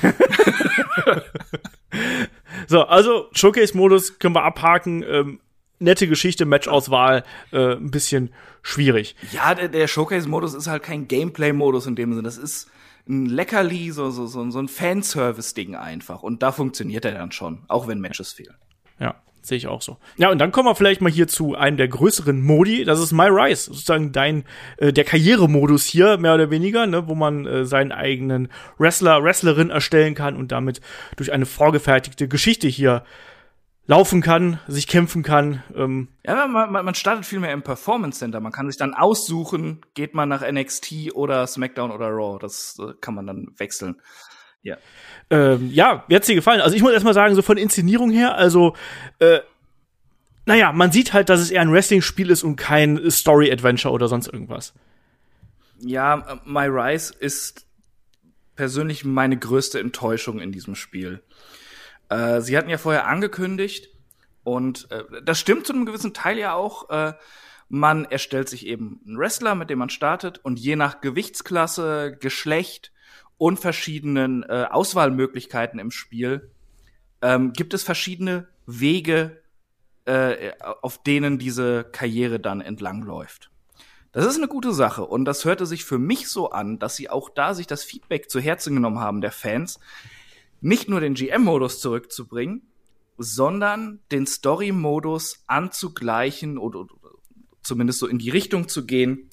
[2.66, 5.02] so, also Showcase-Modus können wir abhaken.
[5.02, 5.40] Ähm,
[5.78, 9.14] nette Geschichte, Matchauswahl, äh, ein bisschen schwierig.
[9.32, 12.24] Ja, der, der Showcase-Modus ist halt kein Gameplay-Modus in dem Sinne.
[12.24, 12.70] Das ist
[13.08, 16.22] ein Leckerli, so, so, so, so ein Fanservice-Ding einfach.
[16.22, 18.56] Und da funktioniert er dann schon, auch wenn Matches fehlen.
[18.98, 19.14] Ja.
[19.46, 19.96] Sehe ich auch so.
[20.16, 22.84] Ja, und dann kommen wir vielleicht mal hier zu einem der größeren Modi.
[22.84, 24.42] Das ist My Rise, sozusagen dein
[24.78, 29.70] äh, der Karrieremodus hier mehr oder weniger, ne, wo man äh, seinen eigenen Wrestler, Wrestlerin
[29.70, 30.80] erstellen kann und damit
[31.14, 33.04] durch eine vorgefertigte Geschichte hier
[33.86, 35.62] laufen kann, sich kämpfen kann.
[35.76, 36.08] Ähm.
[36.24, 38.40] Ja, man, man startet viel mehr im Performance Center.
[38.40, 42.40] Man kann sich dann aussuchen, geht man nach NXT oder SmackDown oder Raw.
[42.40, 44.00] Das äh, kann man dann wechseln.
[44.66, 44.78] Ja.
[45.30, 46.60] Ähm, ja, wie hat's dir gefallen?
[46.60, 48.74] Also ich muss erstmal sagen, so von Inszenierung her, also
[49.20, 49.40] äh,
[50.44, 54.26] naja, man sieht halt, dass es eher ein Wrestling-Spiel ist und kein Story-Adventure oder sonst
[54.26, 54.74] irgendwas.
[55.78, 57.66] Ja, My Rise ist
[58.56, 61.22] persönlich meine größte Enttäuschung in diesem Spiel.
[62.08, 63.90] Äh, sie hatten ja vorher angekündigt,
[64.42, 67.14] und äh, das stimmt zu einem gewissen Teil ja auch, äh,
[67.68, 72.92] man erstellt sich eben einen Wrestler, mit dem man startet, und je nach Gewichtsklasse, Geschlecht
[73.38, 76.50] und verschiedenen äh, Auswahlmöglichkeiten im Spiel
[77.22, 79.42] ähm, gibt es verschiedene Wege,
[80.04, 83.50] äh, auf denen diese Karriere dann entlangläuft.
[84.12, 87.10] Das ist eine gute Sache und das hörte sich für mich so an, dass sie
[87.10, 89.78] auch da sich das Feedback zu Herzen genommen haben der Fans,
[90.60, 92.62] nicht nur den GM-Modus zurückzubringen,
[93.18, 96.92] sondern den Story-Modus anzugleichen oder, oder
[97.62, 99.28] zumindest so in die Richtung zu gehen,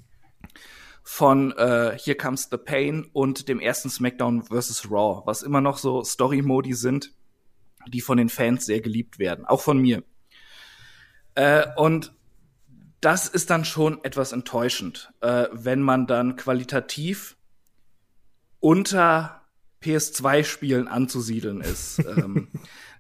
[1.04, 4.90] von äh, Here Comes the Pain und dem ersten SmackDown vs.
[4.90, 7.14] Raw, was immer noch so Story-Modi sind,
[7.88, 10.04] die von den Fans sehr geliebt werden, auch von mir.
[11.36, 12.14] Äh, und
[13.02, 17.36] das ist dann schon etwas enttäuschend, äh, wenn man dann qualitativ
[18.60, 19.42] unter
[19.82, 22.00] PS2-Spielen anzusiedeln ist.
[22.18, 22.48] ähm,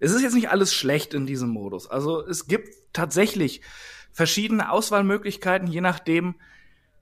[0.01, 1.89] es ist jetzt nicht alles schlecht in diesem Modus.
[1.89, 3.61] Also es gibt tatsächlich
[4.11, 6.35] verschiedene Auswahlmöglichkeiten, je nachdem,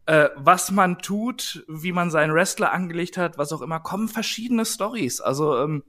[0.05, 4.65] äh, was man tut, wie man seinen Wrestler angelegt hat, was auch immer, kommen verschiedene
[4.65, 5.21] Stories.
[5.21, 5.83] Also ähm,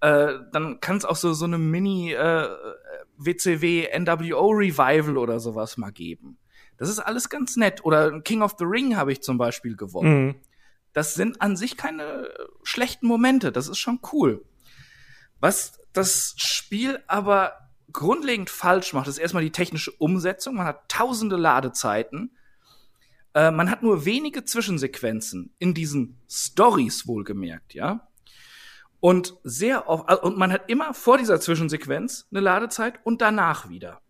[0.00, 2.48] äh, dann kann es auch so so eine Mini äh,
[3.18, 6.38] WCW NWO Revival oder sowas mal geben.
[6.76, 7.84] Das ist alles ganz nett.
[7.84, 10.26] Oder King of the Ring habe ich zum Beispiel gewonnen.
[10.26, 10.34] Mhm.
[10.92, 12.28] Das sind an sich keine
[12.62, 13.52] schlechten Momente.
[13.52, 14.44] Das ist schon cool.
[15.40, 17.52] Was das Spiel aber
[17.92, 20.56] grundlegend falsch macht, ist erstmal die technische Umsetzung.
[20.56, 22.36] Man hat tausende Ladezeiten
[23.36, 28.08] äh, man hat nur wenige Zwischensequenzen in diesen Stories wohlgemerkt, ja.
[28.98, 34.00] Und sehr oft, und man hat immer vor dieser Zwischensequenz eine Ladezeit und danach wieder.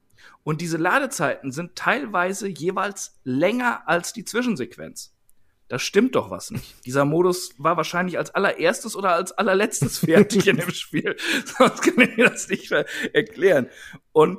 [0.44, 5.12] Und diese Ladezeiten sind teilweise jeweils länger als die Zwischensequenz.
[5.66, 6.86] Da stimmt doch was nicht.
[6.86, 11.16] Dieser Modus war wahrscheinlich als allererstes oder als allerletztes fertig in dem Spiel.
[11.58, 13.68] Sonst kann ich mir das nicht erklären.
[14.12, 14.38] Und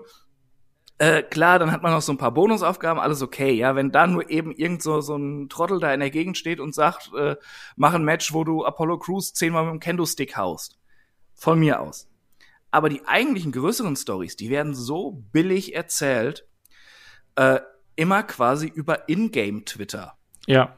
[0.99, 3.75] äh, klar, dann hat man noch so ein paar Bonusaufgaben, alles okay, ja.
[3.75, 6.73] Wenn da nur eben irgend so, so ein Trottel da in der Gegend steht und
[6.73, 7.35] sagt, äh,
[7.75, 10.79] mach ein Match, wo du Apollo Crews zehnmal mit dem Kendo-Stick haust.
[11.35, 12.09] Von mir aus.
[12.71, 16.47] Aber die eigentlichen größeren Stories, die werden so billig erzählt,
[17.35, 17.59] äh,
[17.95, 20.17] immer quasi über Ingame-Twitter.
[20.47, 20.75] Ja.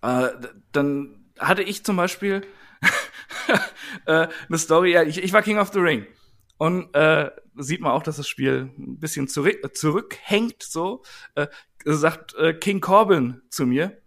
[0.00, 0.30] Äh,
[0.72, 2.46] dann hatte ich zum Beispiel
[4.06, 6.06] äh, eine Story, ja, ich, ich war King of the Ring.
[6.56, 11.02] Und äh, sieht man auch, dass das Spiel ein bisschen zurück, zurückhängt, so.
[11.34, 11.48] Äh,
[11.84, 14.00] sagt äh, King Corbin zu mir,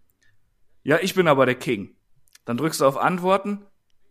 [0.84, 1.96] ja, ich bin aber der King.
[2.46, 3.66] Dann drückst du auf Antworten,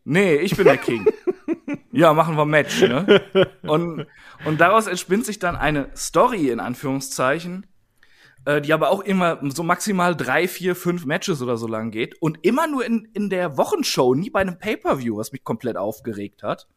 [0.05, 1.07] nee, ich bin der King.
[1.92, 3.22] ja, machen wir Match, ne?
[3.62, 4.07] Und,
[4.44, 7.66] und daraus entspinnt sich dann eine Story, in Anführungszeichen,
[8.44, 12.21] äh, die aber auch immer so maximal drei, vier, fünf Matches oder so lang geht
[12.21, 16.42] und immer nur in, in der Wochenshow, nie bei einem Pay-Per-View, was mich komplett aufgeregt
[16.42, 16.69] hat.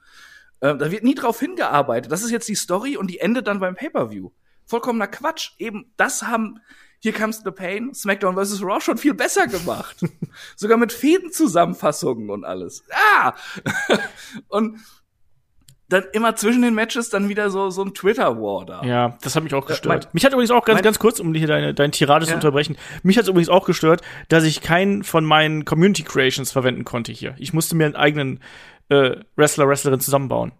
[0.61, 2.11] Äh, da wird nie drauf hingearbeitet.
[2.11, 4.31] Das ist jetzt die Story und die endet dann beim Pay-Per-View.
[4.65, 5.51] Vollkommener Quatsch.
[5.57, 6.59] Eben, das haben
[6.99, 8.61] hier Comes the Pain, SmackDown vs.
[8.61, 9.97] Raw schon viel besser gemacht.
[10.55, 12.83] Sogar mit Fädenzusammenfassungen und alles.
[12.91, 13.33] Ah!
[14.49, 14.79] und
[15.87, 18.83] dann immer zwischen den Matches dann wieder so so ein Twitter War da.
[18.83, 20.03] Ja, das hat mich auch gestört.
[20.03, 22.29] Äh, mein, mich hat übrigens auch ganz ganz kurz, um hier deine dein Tirade ja.
[22.29, 22.77] zu unterbrechen.
[23.01, 27.11] Mich hat es übrigens auch gestört, dass ich keinen von meinen Community Creations verwenden konnte
[27.11, 27.33] hier.
[27.39, 28.39] Ich musste mir einen eigenen
[28.89, 30.51] äh, Wrestler, Wrestlerin zusammenbauen.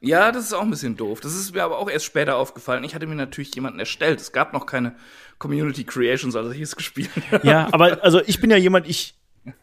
[0.00, 1.20] Ja, das ist auch ein bisschen doof.
[1.20, 2.82] Das ist mir aber auch erst später aufgefallen.
[2.82, 4.20] Ich hatte mir natürlich jemanden erstellt.
[4.20, 4.96] Es gab noch keine
[5.38, 7.46] Community Creations, als ich es gespielt habe.
[7.46, 9.14] Ja, aber also ich bin ja jemand, ich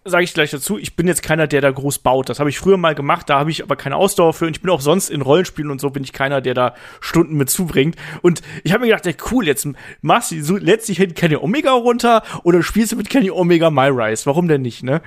[0.03, 2.29] sage ich gleich dazu, ich bin jetzt keiner, der da groß baut.
[2.29, 4.61] Das habe ich früher mal gemacht, da habe ich aber keine Ausdauer für und ich
[4.61, 7.95] bin auch sonst in Rollenspielen und so bin ich keiner, der da Stunden mit zubringt.
[8.21, 9.67] Und ich habe mir gedacht, ja, cool, jetzt
[10.01, 13.87] machst du so letztlich hin Kenny Omega runter oder spielst du mit Kenny Omega My
[13.87, 14.25] Rise.
[14.25, 15.01] Warum denn nicht, ne?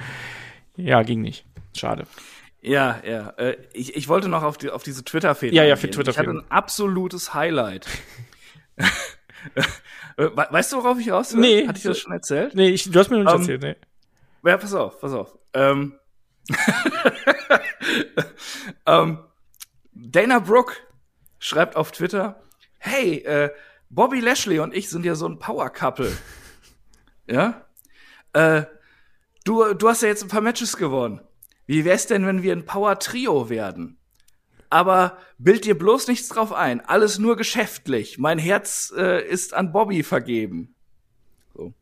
[0.76, 1.44] Ja, ging nicht.
[1.76, 2.06] Schade.
[2.62, 3.30] Ja, ja.
[3.36, 5.52] Äh, ich, ich wollte noch auf, die, auf diese Twitter-Fehler.
[5.52, 7.86] Ja, ja, für twitter Ich hatte ein absolutes Highlight.
[10.16, 11.40] Äh, weißt du, worauf ich raus will?
[11.40, 11.66] Nee.
[11.66, 12.54] Hatte ich das schon erzählt?
[12.54, 13.76] Nee, ich, du hast mir noch nicht um, erzählt, nee.
[14.48, 15.38] Ja, pass auf, pass auf.
[15.54, 15.98] Ähm,
[18.86, 19.18] ähm,
[19.92, 20.74] Dana Brooke
[21.38, 22.42] schreibt auf Twitter,
[22.78, 23.50] hey, äh,
[23.88, 26.12] Bobby Lashley und ich sind ja so ein Power-Couple.
[27.26, 27.66] ja?
[28.32, 28.64] Äh,
[29.44, 31.20] du, du hast ja jetzt ein paar Matches gewonnen.
[31.66, 33.98] Wie wär's denn, wenn wir ein Power-Trio werden?
[34.72, 36.80] aber bild dir bloß nichts drauf ein.
[36.80, 38.16] Alles nur geschäftlich.
[38.16, 40.74] Mein Herz äh, ist an Bobby vergeben.
[41.54, 41.74] So.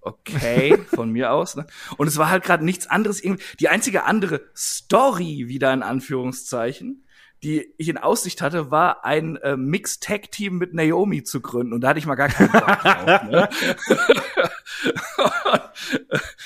[0.00, 1.54] Okay, von mir aus.
[1.54, 1.66] Ne?
[1.98, 3.22] Und es war halt gerade nichts anderes.
[3.60, 7.06] Die einzige andere Story, wieder in Anführungszeichen,
[7.44, 11.72] die ich in Aussicht hatte, war ein äh, Mixed-Tag-Team mit Naomi zu gründen.
[11.72, 13.22] Und da hatte ich mal gar keinen Bock drauf.
[13.22, 13.48] Ne?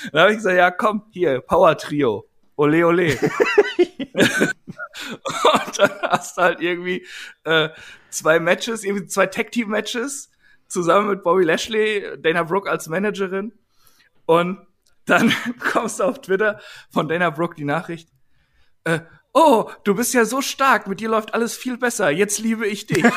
[0.11, 2.29] da habe ich gesagt, ja komm, hier, Power-Trio.
[2.57, 3.07] Ole, ole.
[3.77, 4.53] und
[5.77, 7.05] dann hast du halt irgendwie
[7.43, 7.69] äh,
[8.09, 10.31] zwei Matches, irgendwie zwei Tag-Team-Matches
[10.67, 13.53] zusammen mit Bobby Lashley, Dana Brooke als Managerin.
[14.25, 14.59] Und
[15.05, 18.09] dann kommst du auf Twitter von Dana Brooke die Nachricht,
[18.83, 18.99] äh,
[19.33, 22.87] oh, du bist ja so stark, mit dir läuft alles viel besser, jetzt liebe ich
[22.87, 23.03] dich.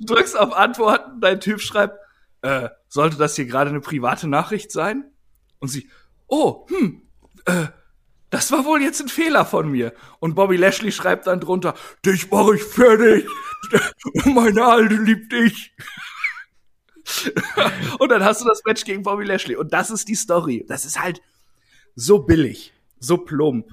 [0.00, 1.98] Drückst auf Antworten, dein Typ schreibt,
[2.42, 5.10] äh, sollte das hier gerade eine private Nachricht sein?
[5.58, 5.88] Und sie,
[6.34, 7.02] oh, hm,
[7.44, 7.66] äh,
[8.30, 9.92] das war wohl jetzt ein Fehler von mir.
[10.18, 11.74] Und Bobby Lashley schreibt dann drunter,
[12.04, 13.28] dich mach ich fertig.
[14.24, 15.72] Meine Alte liebt dich.
[17.98, 19.54] und dann hast du das Match gegen Bobby Lashley.
[19.54, 20.64] Und das ist die Story.
[20.66, 21.22] Das ist halt
[21.94, 23.68] so billig, so plump.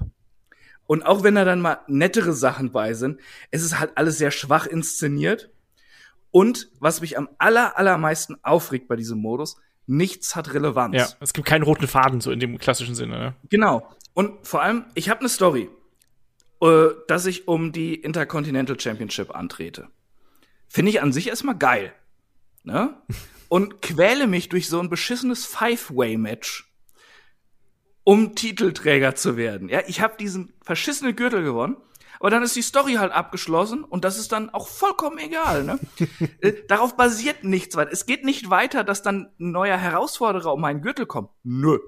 [0.86, 4.30] Und auch wenn da dann mal nettere Sachen bei sind, es ist halt alles sehr
[4.30, 5.50] schwach inszeniert.
[6.30, 9.56] Und was mich am aller, allermeisten aufregt bei diesem Modus,
[9.92, 10.96] nichts hat Relevanz.
[10.96, 13.18] Ja, es gibt keinen roten Faden so in dem klassischen Sinne.
[13.18, 13.34] Ne?
[13.50, 13.88] Genau.
[14.14, 15.68] Und vor allem, ich habe eine Story,
[16.60, 19.88] äh, dass ich um die Intercontinental Championship antrete.
[20.68, 21.92] Finde ich an sich erstmal geil.
[22.64, 22.96] Ne?
[23.48, 26.72] Und quäle mich durch so ein beschissenes Five-Way-Match,
[28.02, 29.68] um Titelträger zu werden.
[29.68, 31.76] Ja, ich habe diesen verschissenen Gürtel gewonnen.
[32.22, 35.64] Aber dann ist die Story halt abgeschlossen und das ist dann auch vollkommen egal.
[35.64, 35.78] Ne?
[36.40, 37.92] Äh, darauf basiert nichts weiter.
[37.92, 41.30] Es geht nicht weiter, dass dann ein neuer Herausforderer um meinen Gürtel kommt.
[41.42, 41.78] Nö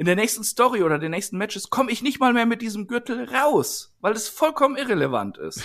[0.00, 2.86] in der nächsten Story oder den nächsten Matches komme ich nicht mal mehr mit diesem
[2.86, 5.62] Gürtel raus, weil es vollkommen irrelevant ist.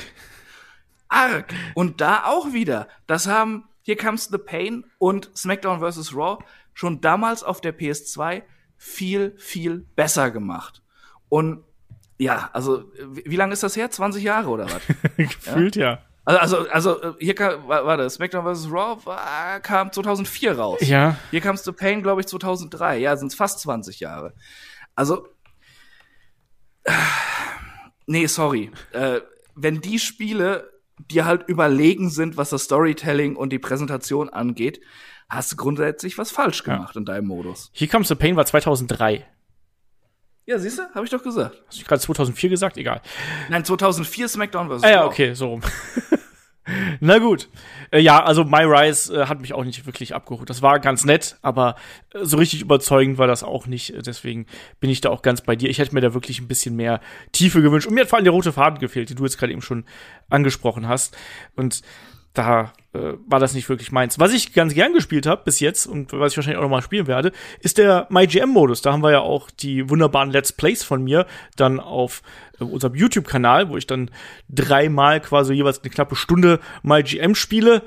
[1.08, 1.54] Arg.
[1.74, 6.14] Und da auch wieder, das haben Here Comes the Pain und SmackDown vs.
[6.14, 6.44] Raw
[6.74, 8.44] schon damals auf der PS2
[8.76, 10.84] viel, viel besser gemacht.
[11.30, 11.64] Und
[12.18, 13.92] ja, also, wie lange ist das her?
[13.92, 14.82] 20 Jahre oder was?
[15.18, 15.92] Gefühlt ja.
[15.92, 16.02] ja.
[16.26, 18.72] Also, also, also hier kam, warte, SmackDown vs.
[18.72, 20.80] Raw war, kam 2004 raus.
[20.82, 21.18] Ja.
[21.30, 22.98] Hier kam The Pain, glaube ich, 2003.
[22.98, 24.34] Ja, sind fast 20 Jahre.
[24.96, 25.28] Also,
[26.84, 26.92] äh,
[28.08, 28.72] nee, sorry.
[28.92, 29.22] Äh,
[29.56, 34.82] wenn die Spiele dir halt überlegen sind, was das Storytelling und die Präsentation angeht,
[35.30, 37.00] hast du grundsätzlich was falsch gemacht ja.
[37.00, 37.70] in deinem Modus.
[37.74, 39.26] Hier Comes the Pain war 2003.
[40.48, 41.62] Ja, siehst du, habe ich doch gesagt.
[41.68, 42.78] Hast du gerade 2004 gesagt?
[42.78, 43.02] Egal.
[43.50, 44.84] Nein, 2004 SmackDown vs.
[44.84, 45.62] Ah ja, okay, so rum.
[47.00, 47.50] Na gut.
[47.92, 50.50] Äh, ja, also My Rise äh, hat mich auch nicht wirklich abgeholt.
[50.50, 51.76] Das war ganz nett, aber
[52.14, 53.94] äh, so richtig überzeugend war das auch nicht.
[54.06, 54.48] Deswegen
[54.80, 55.70] bin ich da auch ganz bei dir.
[55.70, 57.88] Ich hätte mir da wirklich ein bisschen mehr Tiefe gewünscht.
[57.88, 59.86] Und mir hat vor allem der rote Faden gefehlt, den du jetzt gerade eben schon
[60.30, 61.16] angesprochen hast.
[61.56, 61.82] Und
[62.36, 64.20] da äh, war das nicht wirklich meins.
[64.20, 66.82] Was ich ganz gern gespielt habe bis jetzt und was ich wahrscheinlich auch noch mal
[66.82, 68.82] spielen werde, ist der MyGM-Modus.
[68.82, 71.26] Da haben wir ja auch die wunderbaren Let's Plays von mir
[71.56, 72.22] dann auf
[72.60, 74.12] äh, unserem YouTube-Kanal, wo ich dann
[74.50, 77.82] dreimal quasi jeweils eine knappe Stunde MyGM spiele.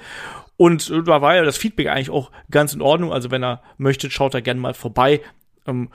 [0.56, 3.12] Und äh, da war ja das Feedback eigentlich auch ganz in Ordnung.
[3.12, 5.20] Also wenn er möchte, schaut er gerne mal vorbei.
[5.66, 5.90] Ähm,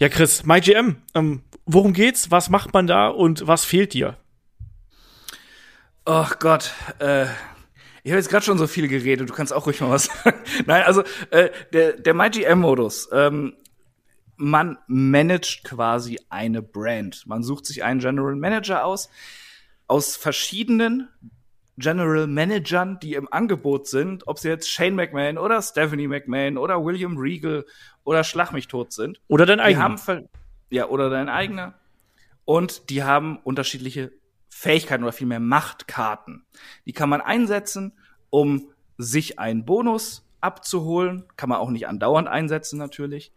[0.00, 2.30] ja, Chris, MyGM, ähm, worum geht's?
[2.30, 4.16] Was macht man da und was fehlt dir?
[6.04, 7.26] Ach Gott, äh,
[8.02, 10.38] ich habe jetzt gerade schon so viel geredet, du kannst auch ruhig mal was sagen.
[10.66, 13.54] Nein, also äh, der, der MyGM-Modus, ähm,
[14.36, 17.26] man managt quasi eine Brand.
[17.26, 19.08] Man sucht sich einen General Manager aus,
[19.86, 21.08] aus verschiedenen
[21.78, 26.84] General Managern, die im Angebot sind, ob sie jetzt Shane McMahon oder Stephanie McMahon oder
[26.84, 27.64] William Regal
[28.04, 29.20] oder Schlag mich tot sind.
[29.28, 29.96] Oder dein eigener.
[30.70, 31.74] Ja, oder dein eigener.
[32.44, 34.12] Und die haben unterschiedliche
[34.54, 36.44] Fähigkeiten oder vielmehr Machtkarten.
[36.84, 37.98] Die kann man einsetzen,
[38.28, 41.24] um sich einen Bonus abzuholen.
[41.36, 43.32] Kann man auch nicht andauernd einsetzen natürlich.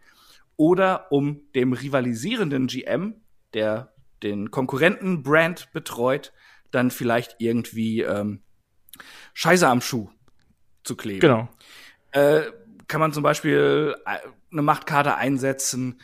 [0.58, 3.16] oder um dem rivalisierenden GM,
[3.52, 3.92] der
[4.22, 6.32] den Konkurrenten-Brand betreut,
[6.70, 8.40] dann vielleicht irgendwie ähm,
[9.34, 10.08] Scheiße am Schuh
[10.82, 11.20] zu kleben.
[11.20, 11.48] Genau.
[12.12, 12.42] Äh,
[12.88, 14.18] kann man zum Beispiel äh,
[14.50, 16.00] eine Machtkarte einsetzen.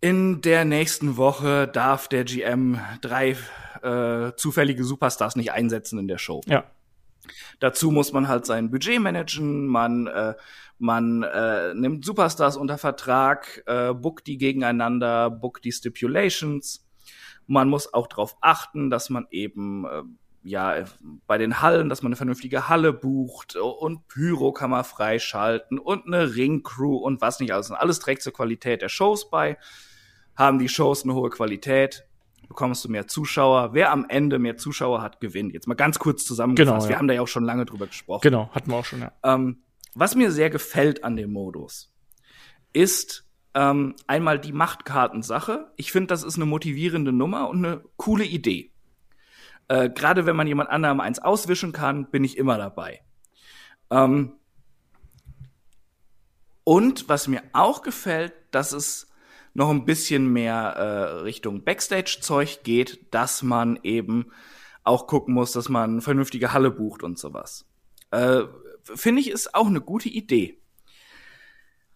[0.00, 3.36] In der nächsten Woche darf der GM drei
[3.84, 6.40] äh, zufällige Superstars nicht einsetzen in der Show.
[6.46, 6.64] Ja.
[7.58, 10.34] Dazu muss man halt sein Budget managen, man, äh,
[10.78, 16.86] man äh, nimmt Superstars unter Vertrag, äh, bookt die gegeneinander, bookt die Stipulations.
[17.46, 20.02] Man muss auch darauf achten, dass man eben äh,
[20.42, 20.84] ja
[21.26, 26.06] bei den Hallen, dass man eine vernünftige Halle bucht und Pyro kann man freischalten und
[26.06, 27.70] eine Ringcrew und was nicht alles.
[27.70, 29.56] Und alles trägt zur Qualität der Shows bei.
[30.36, 32.06] Haben die Shows eine hohe Qualität,
[32.48, 33.74] bekommst du mehr Zuschauer.
[33.74, 35.52] Wer am Ende mehr Zuschauer hat, gewinnt.
[35.52, 36.68] Jetzt mal ganz kurz zusammengefasst.
[36.72, 36.88] Genau, ja.
[36.88, 38.22] Wir haben da ja auch schon lange drüber gesprochen.
[38.22, 39.12] Genau, hatten wir auch schon, ja.
[39.22, 39.62] Ähm,
[39.94, 41.92] was mir sehr gefällt an dem Modus,
[42.72, 43.24] ist
[43.54, 45.72] ähm, einmal die Machtkartensache.
[45.76, 48.72] Ich finde, das ist eine motivierende Nummer und eine coole Idee.
[49.68, 53.02] Äh, Gerade wenn man jemand anderem eins auswischen kann, bin ich immer dabei.
[53.90, 54.34] Ähm,
[56.64, 59.08] und was mir auch gefällt, dass es
[59.54, 64.32] noch ein bisschen mehr äh, Richtung Backstage-Zeug geht, dass man eben
[64.82, 67.66] auch gucken muss, dass man vernünftige Halle bucht und sowas.
[68.10, 68.42] Äh,
[68.82, 70.60] Finde ich, ist auch eine gute Idee.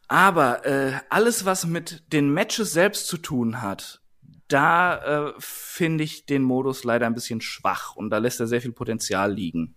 [0.06, 4.00] Aber äh, alles, was mit den Matches selbst zu tun hat,
[4.48, 8.62] da äh, finde ich den Modus leider ein bisschen schwach und da lässt er sehr
[8.62, 9.74] viel Potenzial liegen.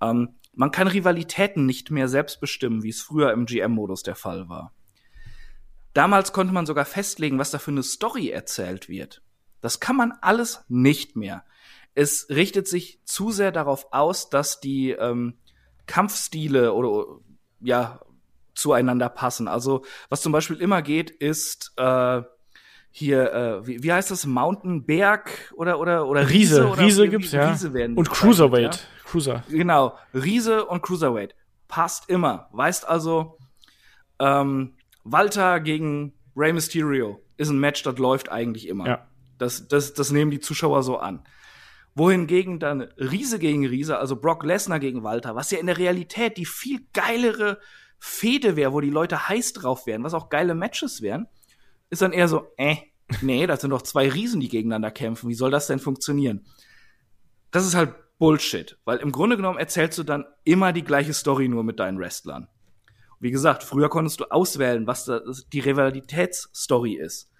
[0.00, 4.48] Ähm, man kann Rivalitäten nicht mehr selbst bestimmen, wie es früher im GM-Modus der Fall
[4.48, 4.72] war.
[5.96, 9.22] Damals konnte man sogar festlegen, was da für eine Story erzählt wird.
[9.62, 11.42] Das kann man alles nicht mehr.
[11.94, 15.38] Es richtet sich zu sehr darauf aus, dass die ähm,
[15.86, 17.18] Kampfstile oder
[17.60, 18.00] ja
[18.54, 19.48] zueinander passen.
[19.48, 22.20] Also was zum Beispiel immer geht, ist äh,
[22.90, 27.08] hier, äh, wie, wie heißt das, Mountain Berg oder oder oder Riese, Riese, oder Riese
[27.08, 27.48] gibt's ja.
[27.48, 28.76] Riese werden Und Cruiserweight.
[28.76, 28.80] ja?
[29.06, 29.44] Cruiser.
[29.48, 31.34] Genau, Riese und Cruiserweight.
[31.68, 32.50] Passt immer.
[32.52, 33.38] Weißt also,
[34.18, 34.75] ähm,
[35.06, 38.86] Walter gegen Rey Mysterio ist ein Match, das läuft eigentlich immer.
[38.86, 39.08] Ja.
[39.38, 41.22] Das, das, das nehmen die Zuschauer so an.
[41.94, 46.36] Wohingegen dann Riese gegen Riese, also Brock Lesnar gegen Walter, was ja in der Realität
[46.36, 47.58] die viel geilere
[47.98, 51.26] Fehde wäre, wo die Leute heiß drauf wären, was auch geile Matches wären,
[51.88, 52.76] ist dann eher so, äh,
[53.22, 55.30] nee, das sind doch zwei Riesen, die gegeneinander kämpfen.
[55.30, 56.46] Wie soll das denn funktionieren?
[57.50, 61.48] Das ist halt Bullshit, weil im Grunde genommen erzählst du dann immer die gleiche Story
[61.48, 62.48] nur mit deinen Wrestlern.
[63.20, 65.10] Wie gesagt, früher konntest du auswählen, was
[65.52, 67.30] die Rivalitätsstory ist.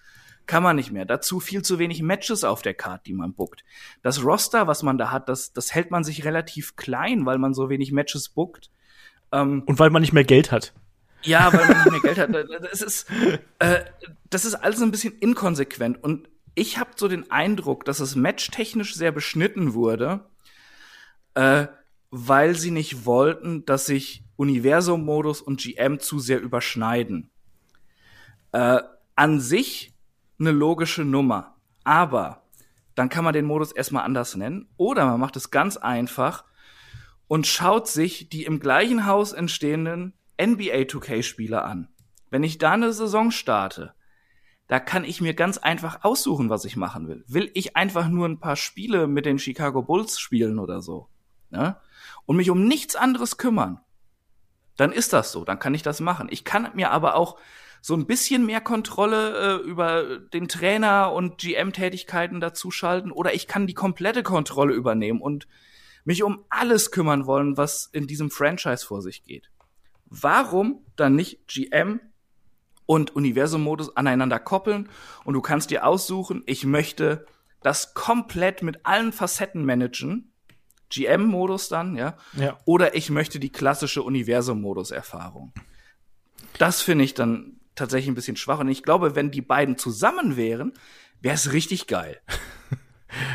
[0.45, 1.05] Kann man nicht mehr.
[1.05, 3.63] Dazu viel zu wenig Matches auf der Card, die man bookt.
[4.01, 7.53] Das Roster, was man da hat, das, das hält man sich relativ klein, weil man
[7.53, 8.71] so wenig Matches bookt.
[9.33, 10.73] Ähm, Und weil man nicht mehr Geld hat.
[11.23, 12.29] ja, weil man nicht mehr Geld hat.
[12.71, 13.07] Das ist,
[13.59, 13.83] äh,
[14.29, 16.01] das ist alles ein bisschen inkonsequent.
[16.01, 20.21] Und ich habe so den Eindruck, dass es matchtechnisch sehr beschnitten wurde,
[21.33, 21.67] äh,
[22.09, 27.29] weil sie nicht wollten, dass sich Universum-Modus und GM zu sehr überschneiden.
[28.53, 28.79] Äh,
[29.15, 29.93] an sich
[30.39, 31.55] eine logische Nummer.
[31.83, 32.43] Aber
[32.95, 34.69] dann kann man den Modus erstmal anders nennen.
[34.77, 36.45] Oder man macht es ganz einfach
[37.27, 41.89] und schaut sich die im gleichen Haus entstehenden NBA 2K-Spiele an.
[42.29, 43.93] Wenn ich da eine Saison starte,
[44.67, 47.23] da kann ich mir ganz einfach aussuchen, was ich machen will.
[47.27, 51.07] Will ich einfach nur ein paar Spiele mit den Chicago Bulls spielen oder so,
[51.49, 51.77] ne?
[52.25, 53.79] Und mich um nichts anderes kümmern,
[54.77, 56.27] dann ist das so, dann kann ich das machen.
[56.31, 57.37] Ich kann mir aber auch
[57.81, 63.47] so ein bisschen mehr Kontrolle äh, über den Trainer und GM-Tätigkeiten dazu schalten oder ich
[63.47, 65.47] kann die komplette Kontrolle übernehmen und
[66.03, 69.49] mich um alles kümmern wollen, was in diesem Franchise vor sich geht.
[70.05, 71.99] Warum dann nicht GM
[72.85, 74.89] und Universum-Modus aneinander koppeln
[75.25, 77.25] und du kannst dir aussuchen, ich möchte
[77.61, 80.31] das komplett mit allen Facetten managen,
[80.89, 82.57] GM-Modus dann, ja, Ja.
[82.65, 85.53] oder ich möchte die klassische Universum-Modus-Erfahrung.
[86.57, 90.35] Das finde ich dann tatsächlich ein bisschen schwach und ich glaube, wenn die beiden zusammen
[90.37, 90.73] wären,
[91.21, 92.19] wäre es richtig geil.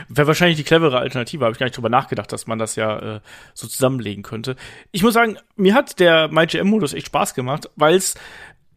[0.08, 3.16] Wäre wahrscheinlich die clevere Alternative, habe ich gar nicht drüber nachgedacht, dass man das ja
[3.16, 3.20] äh,
[3.54, 4.54] so zusammenlegen könnte.
[4.90, 8.14] Ich muss sagen, mir hat der MyGM-Modus echt Spaß gemacht, weil es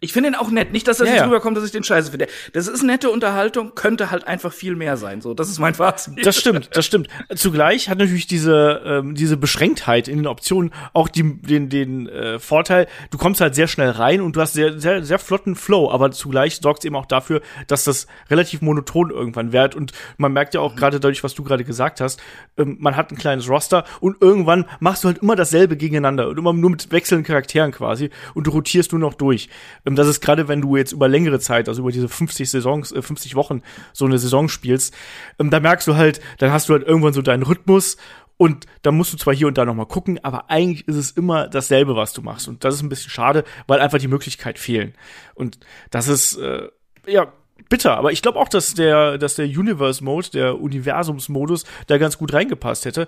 [0.05, 0.71] Ich finde ihn auch nett.
[0.71, 2.27] Nicht, dass das Ja, jetzt rüberkommt, dass ich den scheiße finde.
[2.53, 5.21] Das ist nette Unterhaltung, könnte halt einfach viel mehr sein.
[5.21, 6.25] So, das ist mein Fazit.
[6.25, 7.07] Das stimmt, das stimmt.
[7.35, 12.39] Zugleich hat natürlich diese ähm, diese Beschränktheit in den Optionen auch die, den den äh,
[12.39, 15.89] Vorteil, du kommst halt sehr schnell rein und du hast sehr sehr sehr flotten Flow,
[15.91, 20.31] aber zugleich sorgt es eben auch dafür, dass das relativ monoton irgendwann wird und man
[20.31, 22.21] merkt ja auch gerade dadurch, was du gerade gesagt hast,
[22.57, 26.37] ähm, man hat ein kleines Roster und irgendwann machst du halt immer dasselbe gegeneinander und
[26.37, 29.49] immer nur mit wechselnden Charakteren quasi und du rotierst nur noch durch.
[29.85, 32.49] Ähm, Und das ist gerade, wenn du jetzt über längere Zeit, also über diese 50
[32.49, 33.61] Saisons, äh, 50 Wochen
[33.93, 34.93] so eine Saison spielst,
[35.39, 37.95] ähm, da merkst du halt, dann hast du halt irgendwann so deinen Rhythmus
[38.35, 41.11] und da musst du zwar hier und da noch mal gucken, aber eigentlich ist es
[41.11, 42.49] immer dasselbe, was du machst.
[42.49, 44.95] Und das ist ein bisschen schade, weil einfach die Möglichkeit fehlen.
[45.33, 45.59] Und
[45.91, 46.67] das ist, äh,
[47.07, 47.31] ja,
[47.69, 47.97] bitter.
[47.97, 52.33] Aber ich glaube auch, dass der, dass der Universe Mode, der Universumsmodus, da ganz gut
[52.33, 53.07] reingepasst hätte.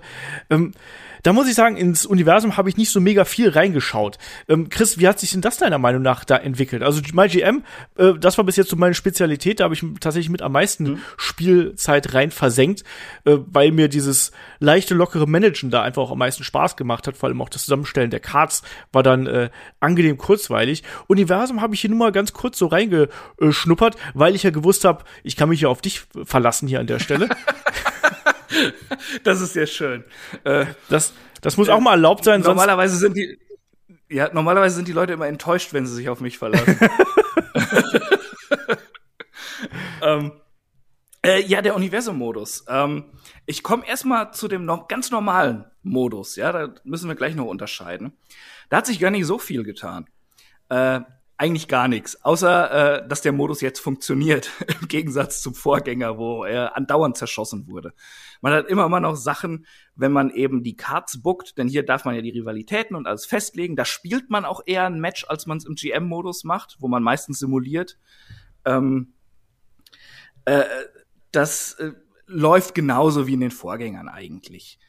[0.50, 0.72] Ähm,
[1.22, 4.18] da muss ich sagen, ins Universum habe ich nicht so mega viel reingeschaut.
[4.48, 6.82] Ähm, Chris, wie hat sich denn das deiner Meinung nach da entwickelt?
[6.82, 7.62] Also MyGM,
[7.96, 10.84] äh, das war bis jetzt so meine Spezialität, da habe ich tatsächlich mit am meisten
[10.84, 10.98] mhm.
[11.16, 12.84] Spielzeit rein versenkt,
[13.24, 17.16] äh, weil mir dieses leichte, lockere Managen da einfach auch am meisten Spaß gemacht hat.
[17.16, 19.50] Vor allem auch das Zusammenstellen der Cards war dann äh,
[19.80, 20.82] angenehm kurzweilig.
[21.06, 25.04] Universum habe ich hier nur mal ganz kurz so reingeschnuppert, weil ich ja gewusst habe,
[25.22, 27.28] ich kann mich ja auf dich verlassen hier an der Stelle.
[29.24, 30.04] das ist sehr schön.
[30.44, 32.40] Äh, das, das muss auch mal erlaubt sein.
[32.40, 33.38] Normalerweise sind die,
[34.10, 36.78] ja, normalerweise sind die Leute immer enttäuscht, wenn sie sich auf mich verlassen.
[40.02, 40.32] ähm,
[41.22, 42.64] äh, ja, der Universum-Modus.
[42.68, 43.04] Ähm,
[43.46, 46.36] ich komme erstmal zu dem noch ganz normalen Modus.
[46.36, 48.12] Ja, da müssen wir gleich noch unterscheiden.
[48.70, 50.06] Da hat sich gar nicht so viel getan.
[50.68, 51.00] Äh,
[51.38, 56.44] eigentlich gar nichts, außer äh, dass der Modus jetzt funktioniert, im Gegensatz zum Vorgänger, wo
[56.44, 57.94] er andauernd zerschossen wurde.
[58.40, 59.64] Man hat immer mal noch Sachen,
[59.94, 63.24] wenn man eben die Cards bookt, denn hier darf man ja die Rivalitäten und alles
[63.24, 63.76] festlegen.
[63.76, 67.04] Da spielt man auch eher ein Match, als man es im GM-Modus macht, wo man
[67.04, 67.98] meistens simuliert.
[68.64, 69.14] Ähm,
[70.44, 70.64] äh,
[71.30, 71.92] das äh,
[72.26, 74.80] läuft genauso wie in den Vorgängern eigentlich.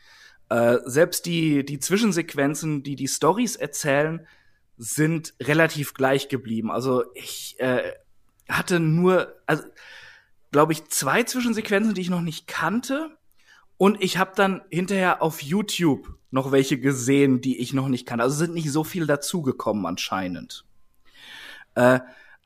[0.49, 4.25] Äh, selbst die, die Zwischensequenzen, die die Stories erzählen,
[4.79, 6.71] sind relativ gleich geblieben.
[6.71, 7.91] Also ich äh,
[8.47, 9.63] hatte nur, also
[10.51, 13.11] glaube ich, zwei Zwischensequenzen, die ich noch nicht kannte.
[13.77, 18.23] Und ich habe dann hinterher auf YouTube noch welche gesehen, die ich noch nicht kannte.
[18.23, 20.65] Also sind nicht so viel dazugekommen anscheinend.
[21.75, 21.99] Äh,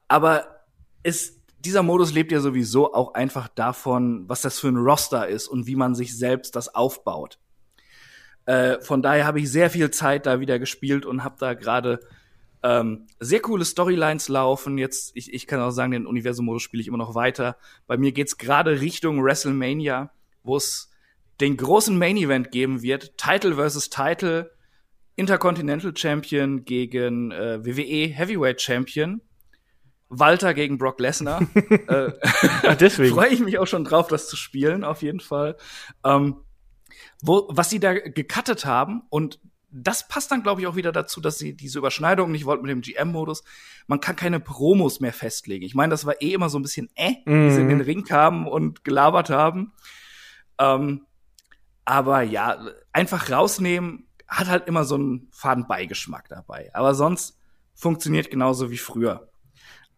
[0.08, 0.66] aber
[1.04, 5.48] es, dieser Modus lebt ja sowieso auch einfach davon, was das für ein Roster ist
[5.48, 7.38] und wie man sich selbst das aufbaut.
[8.48, 12.00] Äh, von daher habe ich sehr viel Zeit da wieder gespielt und habe da gerade
[12.64, 14.78] ähm, sehr coole Storylines laufen.
[14.78, 17.57] Jetzt, ich, ich kann auch sagen, den Universum-Modus spiele ich immer noch weiter.
[17.88, 20.11] Bei mir geht's gerade Richtung WrestleMania,
[20.43, 20.89] wo es
[21.41, 23.18] den großen Main Event geben wird.
[23.18, 24.51] Title versus Title.
[25.16, 29.22] Intercontinental Champion gegen äh, WWE Heavyweight Champion.
[30.07, 31.41] Walter gegen Brock Lesnar.
[31.88, 32.11] äh,
[32.80, 35.57] deswegen freue ich mich auch schon drauf, das zu spielen, auf jeden Fall.
[36.05, 36.38] Ähm,
[37.22, 39.39] wo, was sie da gecuttet haben und
[39.76, 42.71] das passt dann, glaube ich, auch wieder dazu, dass sie diese Überschneidung nicht wollten mit
[42.71, 43.43] dem GM-Modus.
[43.88, 45.65] Man kann keine Promos mehr festlegen.
[45.65, 47.47] Ich meine, das war eh immer so ein bisschen äh, mhm.
[47.47, 49.74] wie sie in den Ring kamen und gelabert haben.
[50.59, 51.07] Ähm,
[51.86, 56.69] aber ja, einfach rausnehmen hat halt immer so einen faden Beigeschmack dabei.
[56.74, 57.39] Aber sonst
[57.74, 59.30] funktioniert genauso wie früher.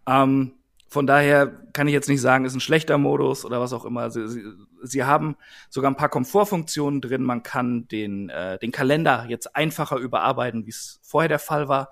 [0.07, 0.53] Ähm,
[0.87, 4.09] von daher kann ich jetzt nicht sagen, ist ein schlechter Modus oder was auch immer.
[4.09, 4.43] Sie, sie,
[4.85, 5.35] sie haben
[5.69, 7.23] sogar ein paar Komfortfunktionen drin.
[7.23, 11.91] Man kann den, äh, den Kalender jetzt einfacher überarbeiten, wie es vorher der Fall war.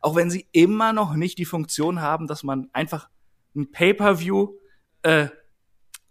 [0.00, 3.08] Auch wenn sie immer noch nicht die Funktion haben, dass man einfach
[3.56, 4.54] ein Pay-per-View
[5.02, 5.28] äh,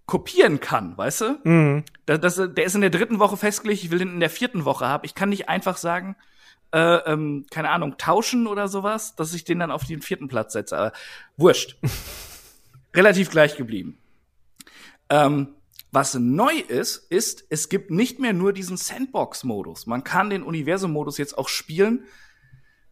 [0.06, 1.40] kopieren kann, weißt du?
[1.44, 1.86] Mhm.
[2.06, 4.66] Das, das, der ist in der dritten Woche festgelegt, ich will den in der vierten
[4.66, 5.06] Woche haben.
[5.06, 6.16] Ich kann nicht einfach sagen,
[6.72, 10.54] äh, ähm, keine Ahnung, tauschen oder sowas, dass ich den dann auf den vierten Platz
[10.54, 10.78] setze.
[10.78, 10.92] Aber
[11.38, 11.78] wurscht.
[12.96, 13.98] relativ gleich geblieben.
[15.10, 15.56] Ähm,
[15.94, 19.86] was neu ist, ist, es gibt nicht mehr nur diesen Sandbox-Modus.
[19.86, 22.06] Man kann den Universum-Modus jetzt auch spielen,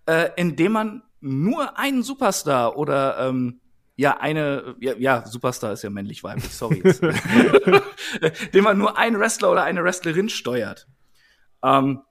[0.06, 3.60] äh, indem man nur einen Superstar oder ähm,
[3.96, 6.84] ja eine ja, ja Superstar ist ja männlich weiblich sorry.
[8.22, 10.88] Jetzt, indem man nur einen Wrestler oder eine Wrestlerin steuert.
[11.64, 12.02] Ähm,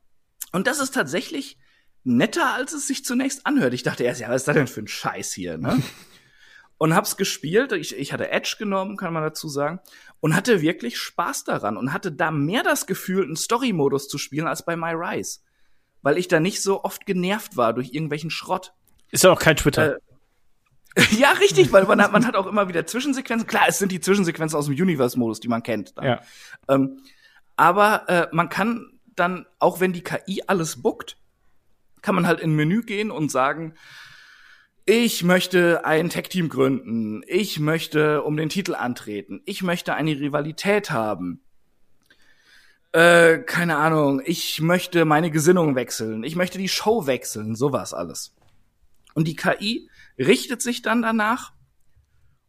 [0.51, 1.57] und das ist tatsächlich
[2.03, 3.74] netter als es sich zunächst anhört.
[3.74, 5.80] Ich dachte erst ja was ist das denn für ein Scheiß hier ne?
[6.82, 7.72] Und hab's gespielt.
[7.72, 9.80] Ich, ich hatte Edge genommen, kann man dazu sagen,
[10.20, 14.46] und hatte wirklich Spaß daran und hatte da mehr das Gefühl, einen Story-Modus zu spielen
[14.46, 15.40] als bei My Rise,
[16.02, 18.72] weil ich da nicht so oft genervt war durch irgendwelchen Schrott.
[19.10, 19.96] Ist ja auch kein Twitter.
[19.96, 20.00] Äh,
[21.18, 23.46] ja, richtig, weil man hat, man hat auch immer wieder Zwischensequenzen.
[23.46, 25.96] Klar, es sind die Zwischensequenzen aus dem Universe-Modus, die man kennt.
[25.96, 26.04] Dann.
[26.04, 26.20] Ja.
[26.68, 27.00] Ähm,
[27.56, 31.16] aber äh, man kann dann, auch wenn die KI alles buckt,
[32.02, 33.74] kann man halt in Menü gehen und sagen,
[34.87, 37.22] ich möchte ein Tech-Team gründen.
[37.26, 39.43] Ich möchte um den Titel antreten.
[39.45, 41.43] Ich möchte eine Rivalität haben.
[42.93, 44.20] Äh, keine Ahnung.
[44.24, 46.24] Ich möchte meine Gesinnung wechseln.
[46.24, 47.55] Ich möchte die Show wechseln.
[47.55, 48.35] Sowas alles.
[49.14, 51.53] Und die KI richtet sich dann danach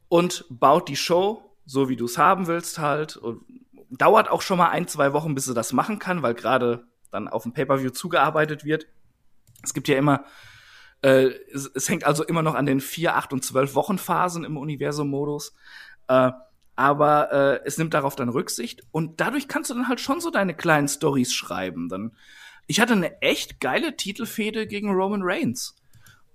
[0.08, 3.18] und baut die Show so, wie du es haben willst halt.
[3.18, 3.44] Und
[3.92, 7.28] dauert auch schon mal ein, zwei Wochen, bis sie das machen kann, weil gerade dann
[7.28, 8.88] auf dem Pay-per-view zugearbeitet wird.
[9.64, 10.26] Es gibt ja immer
[11.02, 14.44] Äh, es, es, hängt also immer noch an den vier, acht und zwölf Wochen Phasen
[14.44, 15.54] im Universum-Modus.
[16.08, 16.32] Äh,
[16.76, 20.32] aber äh, es nimmt darauf dann Rücksicht und dadurch kannst du dann halt schon so
[20.32, 21.90] deine kleinen Stories schreiben.
[21.90, 22.12] Dann,
[22.68, 25.76] ich hatte eine echt geile Titelfehde gegen Roman Reigns.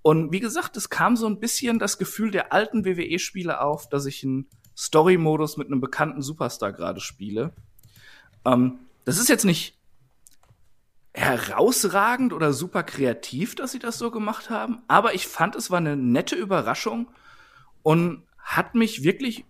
[0.01, 4.05] Und wie gesagt, es kam so ein bisschen das Gefühl der alten WWE-Spiele auf, dass
[4.05, 4.47] ich einen
[4.77, 7.51] Story-Modus mit einem bekannten Superstar gerade spiele.
[8.45, 9.76] Ähm, das ist jetzt nicht
[11.17, 15.79] herausragend oder super kreativ, dass sie das so gemacht haben, aber ich fand, es war
[15.79, 17.07] eine nette Überraschung
[17.81, 19.43] und hat mich wirklich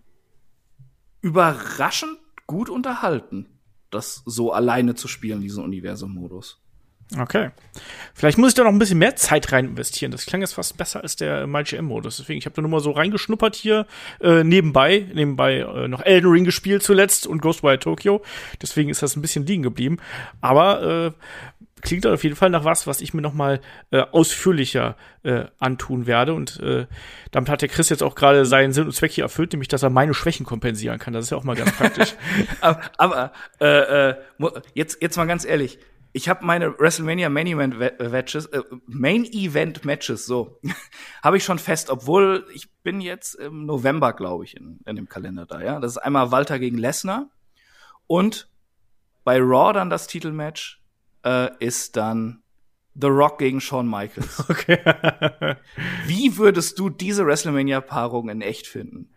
[1.20, 3.46] überraschend gut unterhalten,
[3.90, 6.58] das so alleine zu spielen, diesen Universum-Modus.
[7.16, 7.50] Okay.
[8.12, 10.10] Vielleicht muss ich da noch ein bisschen mehr Zeit rein investieren.
[10.12, 12.18] Das klang jetzt fast besser als der MyGM-Modus.
[12.18, 13.86] Deswegen, ich habe da nur mal so reingeschnuppert hier
[14.20, 15.06] äh, nebenbei.
[15.14, 18.22] Nebenbei äh, noch Elden Ring gespielt zuletzt und Ghostwire Tokyo.
[18.60, 19.98] Deswegen ist das ein bisschen liegen geblieben.
[20.42, 21.12] Aber äh,
[21.82, 23.60] klingt auf jeden Fall nach was, was ich mir noch mal
[23.90, 26.34] äh, ausführlicher äh, antun werde.
[26.34, 26.86] Und äh,
[27.30, 29.82] damit hat der Chris jetzt auch gerade seinen Sinn und Zweck hier erfüllt, nämlich, dass
[29.82, 31.12] er meine Schwächen kompensieren kann.
[31.12, 32.14] Das ist ja auch mal ganz praktisch.
[32.60, 34.14] aber aber äh, äh,
[34.74, 35.78] jetzt, jetzt mal ganz ehrlich.
[36.12, 40.58] Ich habe meine WrestleMania Main Event Matches, äh, Main Event Matches, so
[41.22, 45.08] habe ich schon fest, obwohl ich bin jetzt im November, glaube ich, in, in dem
[45.08, 45.60] Kalender da.
[45.60, 47.28] Ja, das ist einmal Walter gegen Lesnar
[48.06, 48.48] und
[49.22, 50.80] bei Raw dann das Titelmatch
[51.24, 52.42] äh, ist dann
[52.94, 54.44] The Rock gegen Shawn Michaels.
[54.48, 54.78] Okay.
[56.06, 59.10] Wie würdest du diese WrestleMania-Paarung in echt finden?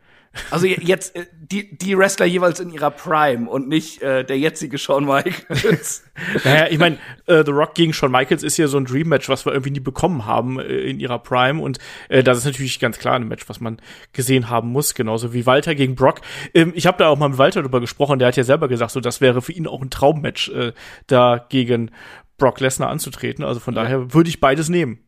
[0.50, 4.78] Also jetzt äh, die, die Wrestler jeweils in ihrer Prime und nicht äh, der jetzige
[4.78, 6.04] Shawn Michaels.
[6.46, 9.28] naja, ich meine, äh, The Rock gegen Shawn Michaels ist ja so ein Dream Match,
[9.28, 12.80] was wir irgendwie nie bekommen haben äh, in ihrer Prime und äh, das ist natürlich
[12.80, 13.82] ganz klar ein Match, was man
[14.14, 16.22] gesehen haben muss, genauso wie Walter gegen Brock.
[16.54, 18.92] Ähm, ich habe da auch mal mit Walter drüber gesprochen, der hat ja selber gesagt,
[18.92, 20.72] so das wäre für ihn auch ein Traummatch, äh,
[21.08, 21.92] da gegen
[22.38, 23.44] Brock Lesnar anzutreten.
[23.44, 23.84] Also von ja.
[23.84, 25.00] daher würde ich beides nehmen.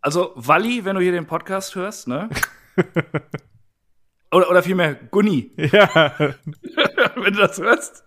[0.00, 2.28] Also Walli, wenn du hier den Podcast hörst, ne?
[4.34, 5.50] Oder, oder vielmehr Gunni.
[5.56, 6.12] Ja.
[7.16, 8.04] Wenn du das hörst.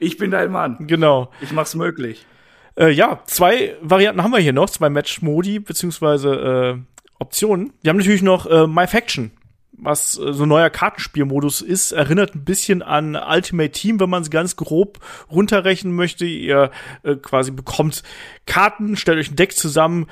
[0.00, 0.86] Ich bin dein Mann.
[0.86, 1.30] Genau.
[1.40, 2.24] Ich mach's möglich.
[2.78, 7.72] Äh, ja, zwei Varianten haben wir hier noch, zwei Match-Modi, beziehungsweise äh, Optionen.
[7.82, 9.30] Wir haben natürlich noch äh, My Faction,
[9.72, 11.92] was äh, so ein neuer Kartenspielmodus ist.
[11.92, 14.98] Erinnert ein bisschen an Ultimate Team, wenn man es ganz grob
[15.30, 16.24] runterrechnen möchte.
[16.24, 16.70] Ihr
[17.02, 18.02] äh, quasi bekommt
[18.46, 20.06] Karten, stellt euch ein Deck zusammen,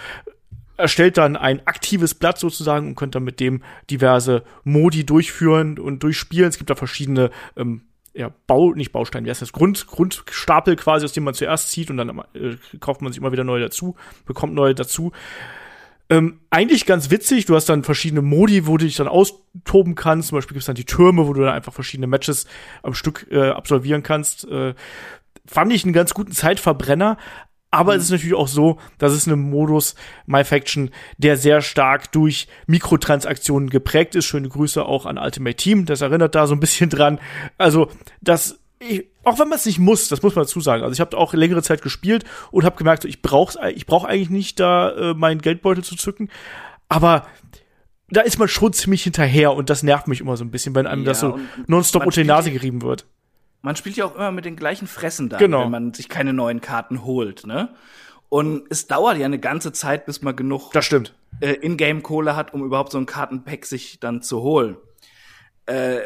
[0.77, 6.03] erstellt dann ein aktives Blatt sozusagen und könnt dann mit dem diverse Modi durchführen und
[6.03, 6.49] durchspielen.
[6.49, 7.83] Es gibt da verschiedene ähm,
[8.15, 9.53] ja, Bau, nicht Baustein, wie heißt das?
[9.53, 13.33] Grund, Grundstapel quasi, aus dem man zuerst zieht und dann äh, kauft man sich immer
[13.33, 15.13] wieder neue dazu, bekommt neue dazu.
[16.11, 20.29] Ähm, eigentlich ganz witzig, du hast dann verschiedene Modi, wo du dich dann austoben kannst.
[20.29, 22.47] Zum Beispiel gibt's dann die Türme, wo du dann einfach verschiedene Matches
[22.83, 24.47] am Stück äh, absolvieren kannst.
[24.47, 24.75] Äh,
[25.47, 27.17] fand ich einen ganz guten Zeitverbrenner,
[27.75, 27.99] aber mhm.
[27.99, 29.95] es ist natürlich auch so, dass es ein Modus
[30.27, 34.27] MyFaction, der sehr stark durch Mikrotransaktionen geprägt ist.
[34.27, 35.85] Schöne Grüße auch an Ultimate Team.
[35.85, 37.19] Das erinnert da so ein bisschen dran.
[37.59, 37.89] Also,
[38.21, 40.83] das ich, auch wenn man es nicht muss, das muss man dazu sagen.
[40.83, 44.31] Also ich habe auch längere Zeit gespielt und habe gemerkt, ich brauche ich brauch eigentlich
[44.31, 46.29] nicht da äh, meinen Geldbeutel zu zücken.
[46.89, 47.27] Aber
[48.11, 50.87] da ist man schon ziemlich hinterher und das nervt mich immer so ein bisschen, wenn
[50.87, 53.07] einem ja, das so nonstop unter die Nase gerieben wird
[53.65, 55.65] man spielt ja auch immer mit den gleichen Fressen da, genau.
[55.65, 57.75] wenn man sich keine neuen Karten holt, ne?
[58.29, 61.15] Und es dauert ja eine ganze Zeit, bis man genug das stimmt.
[61.41, 64.77] Äh, Ingame-Kohle hat, um überhaupt so ein Kartenpack sich dann zu holen.
[65.67, 66.01] Äh,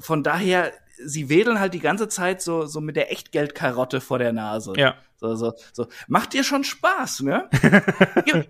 [0.00, 0.72] von daher,
[1.04, 4.72] sie wedeln halt die ganze Zeit so, so mit der Echtgeldkarotte vor der Nase.
[4.76, 4.94] Ja.
[5.16, 5.86] So, so, so.
[6.08, 7.48] Macht dir schon Spaß, ne?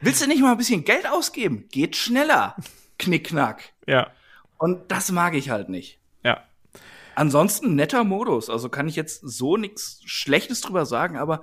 [0.00, 1.68] Willst du nicht mal ein bisschen Geld ausgeben?
[1.70, 2.56] Geht schneller.
[2.98, 3.72] Knickknack.
[3.86, 4.10] Ja.
[4.58, 5.98] Und das mag ich halt nicht.
[6.24, 6.42] Ja.
[7.14, 8.50] Ansonsten netter Modus.
[8.50, 11.40] Also kann ich jetzt so nichts Schlechtes drüber sagen, aber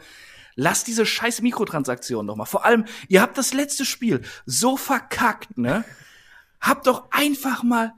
[0.55, 2.45] lasst diese scheiß Mikrotransaktionen doch mal.
[2.45, 5.83] Vor allem, ihr habt das letzte Spiel so verkackt, ne?
[6.59, 7.93] Habt doch einfach mal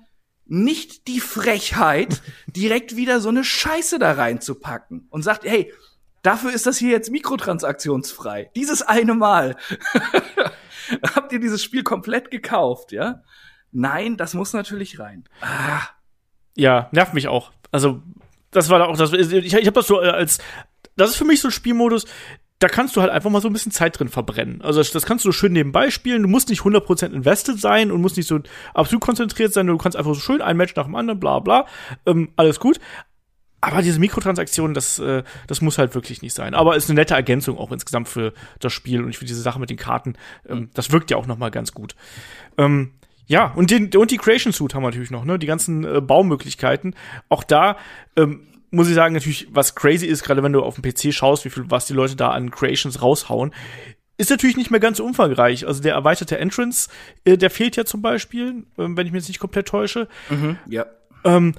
[0.45, 5.73] nicht die Frechheit, direkt wieder so eine Scheiße da reinzupacken und sagt, hey,
[6.21, 8.51] dafür ist das hier jetzt mikrotransaktionsfrei.
[8.55, 9.55] Dieses eine Mal.
[11.15, 13.23] Habt ihr dieses Spiel komplett gekauft, ja?
[13.71, 15.23] Nein, das muss natürlich rein.
[15.41, 15.81] Ah.
[16.55, 17.51] Ja, nervt mich auch.
[17.73, 18.01] Also,
[18.51, 19.11] das war da auch das.
[19.11, 20.37] Ich, ich habe das so äh, als.
[20.95, 22.05] Das ist für mich so ein Spielmodus,
[22.59, 24.61] da kannst du halt einfach mal so ein bisschen Zeit drin verbrennen.
[24.61, 26.21] Also das, das kannst du schön nebenbei spielen.
[26.21, 28.39] Du musst nicht 100% invested sein und musst nicht so
[28.75, 29.65] absolut konzentriert sein.
[29.65, 31.65] Du kannst einfach so schön ein Match nach dem anderen, bla bla.
[32.05, 32.79] Ähm, alles gut.
[33.59, 36.53] Aber diese Mikrotransaktionen, das, äh, das muss halt wirklich nicht sein.
[36.53, 39.59] Aber ist eine nette Ergänzung auch insgesamt für das Spiel und ich finde diese Sache
[39.59, 40.13] mit den Karten,
[40.47, 41.95] ähm, das wirkt ja auch noch mal ganz gut.
[42.57, 42.93] Ähm,
[43.25, 45.39] ja, und, den, und die Creation Suit haben wir natürlich noch, ne?
[45.39, 46.95] Die ganzen äh, Baumöglichkeiten.
[47.29, 47.77] Auch da
[48.15, 48.41] ähm,
[48.73, 51.49] muss ich sagen, natürlich, was crazy ist, gerade wenn du auf dem PC schaust, wie
[51.49, 53.53] viel, was die Leute da an Creations raushauen.
[54.17, 55.67] ist natürlich nicht mehr ganz umfangreich.
[55.67, 56.89] Also der erweiterte Entrance,
[57.23, 60.07] äh, der fehlt ja zum Beispiel, äh, wenn ich mich jetzt nicht komplett täusche.
[60.29, 60.87] Mhm, ja.
[61.23, 61.53] Ähm,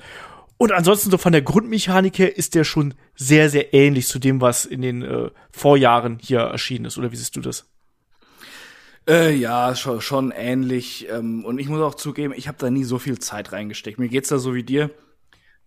[0.56, 4.40] und ansonsten so von der Grundmechanik her ist der schon sehr, sehr ähnlich zu dem,
[4.40, 6.98] was in den äh, Vorjahren hier erschienen ist.
[6.98, 7.68] Oder wie siehst du das?
[9.07, 11.09] Äh, ja, schon, schon ähnlich.
[11.11, 13.98] Ähm, und ich muss auch zugeben, ich habe da nie so viel Zeit reingesteckt.
[13.98, 14.90] Mir geht's da so wie dir.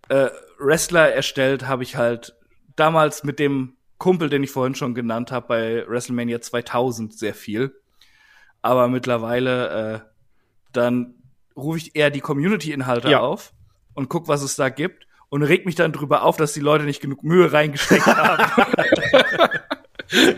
[0.09, 2.35] Äh, Wrestler erstellt habe ich halt
[2.75, 7.75] damals mit dem Kumpel, den ich vorhin schon genannt habe, bei WrestleMania 2000 sehr viel.
[8.61, 9.99] Aber mittlerweile äh,
[10.73, 11.15] dann
[11.55, 13.19] rufe ich eher die Community-Inhalte ja.
[13.19, 13.53] auf
[13.93, 16.85] und guck, was es da gibt und reg mich dann drüber auf, dass die Leute
[16.85, 18.51] nicht genug Mühe reingesteckt haben.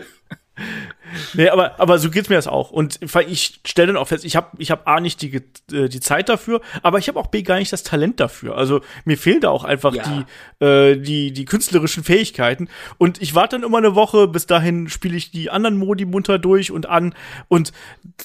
[1.34, 2.70] Nee, aber, aber so geht's mir das auch.
[2.70, 5.36] Und ich stelle dann auch fest, ich habe ich hab A nicht die,
[5.72, 8.56] äh, die Zeit dafür, aber ich habe auch B gar nicht das Talent dafür.
[8.56, 10.24] Also mir fehlen da auch einfach ja.
[10.60, 12.68] die, äh, die, die künstlerischen Fähigkeiten.
[12.98, 16.38] Und ich warte dann immer eine Woche, bis dahin spiele ich die anderen Modi munter
[16.38, 17.14] durch und an.
[17.48, 17.72] Und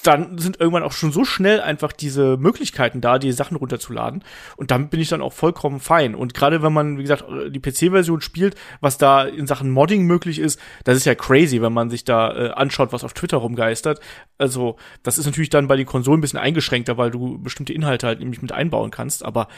[0.02, 4.24] dann sind irgendwann auch schon so schnell einfach diese Möglichkeiten da, die Sachen runterzuladen.
[4.56, 6.14] Und damit bin ich dann auch vollkommen fein.
[6.14, 10.38] Und gerade wenn man, wie gesagt, die PC-Version spielt, was da in Sachen Modding möglich
[10.38, 14.00] ist, das ist ja crazy, wenn man sich da äh, anschaut, was auf Twitter rumgeistert.
[14.38, 18.06] Also, das ist natürlich dann bei den Konsolen ein bisschen eingeschränkter, weil du bestimmte Inhalte
[18.06, 19.48] halt nämlich mit einbauen kannst, aber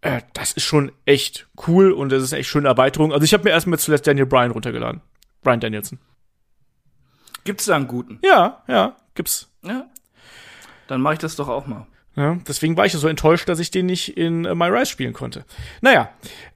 [0.00, 3.12] äh, das ist schon echt cool und das ist echt schöne Erweiterung.
[3.12, 5.00] Also, ich habe mir erstmal zuletzt Daniel Bryan runtergeladen.
[5.42, 5.98] Bryan Danielson.
[7.44, 8.18] Gibt's da einen guten?
[8.22, 9.50] Ja, ja, gibt's.
[9.62, 9.86] Ja.
[10.88, 11.86] Dann mache ich das doch auch mal.
[12.16, 15.12] Ja, deswegen war ich so enttäuscht, dass ich den nicht in äh, My Rise spielen
[15.12, 15.44] konnte.
[15.80, 16.10] Naja,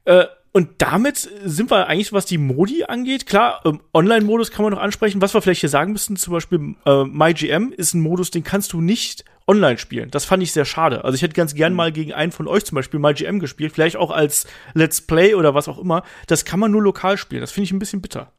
[0.05, 3.27] äh, und damit sind wir eigentlich, was die Modi angeht.
[3.27, 5.21] Klar, ähm, Online-Modus kann man noch ansprechen.
[5.21, 8.73] Was wir vielleicht hier sagen müssten, zum Beispiel äh, MyGM ist ein Modus, den kannst
[8.73, 10.11] du nicht online spielen.
[10.11, 11.05] Das fand ich sehr schade.
[11.05, 11.77] Also ich hätte ganz gern mhm.
[11.77, 15.55] mal gegen einen von euch zum Beispiel MyGM gespielt, vielleicht auch als Let's Play oder
[15.55, 16.03] was auch immer.
[16.27, 17.41] Das kann man nur lokal spielen.
[17.41, 18.33] Das finde ich ein bisschen bitter.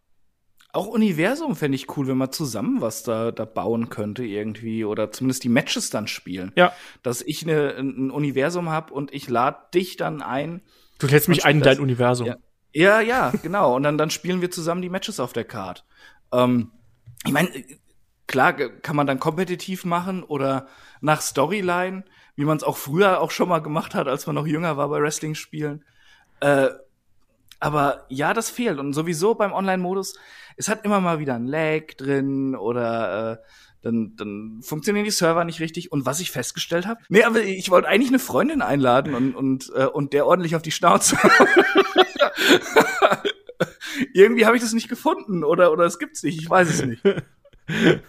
[0.71, 5.11] Auch Universum fände ich cool, wenn man zusammen was da, da bauen könnte irgendwie oder
[5.11, 6.51] zumindest die Matches dann spielen.
[6.55, 6.73] Ja.
[7.01, 10.61] Dass ich eine, ein Universum habe und ich lade dich dann ein
[10.99, 12.27] Du lädst mich ein in dein Universum.
[12.27, 12.37] Ja.
[12.73, 13.75] ja, ja, genau.
[13.75, 15.85] Und dann, dann spielen wir zusammen die Matches auf der Card.
[16.31, 16.71] Ähm,
[17.25, 17.49] ich meine,
[18.27, 20.67] klar kann man dann kompetitiv machen oder
[21.01, 22.03] nach Storyline,
[22.35, 24.89] wie man es auch früher auch schon mal gemacht hat, als man noch jünger war
[24.89, 25.83] bei Wrestling-Spielen.
[26.41, 26.69] Äh,
[27.59, 28.79] aber ja, das fehlt.
[28.79, 30.15] Und sowieso beim Online-Modus,
[30.55, 33.37] es hat immer mal wieder ein Lag drin oder äh,
[33.81, 35.91] dann, dann funktionieren die Server nicht richtig.
[35.91, 39.71] Und was ich festgestellt habe, nee, aber ich wollte eigentlich eine Freundin einladen und, und,
[39.75, 41.17] äh, und der ordentlich auf die Schnauze.
[44.13, 47.03] Irgendwie habe ich das nicht gefunden oder, oder es gibt's nicht, ich weiß es nicht.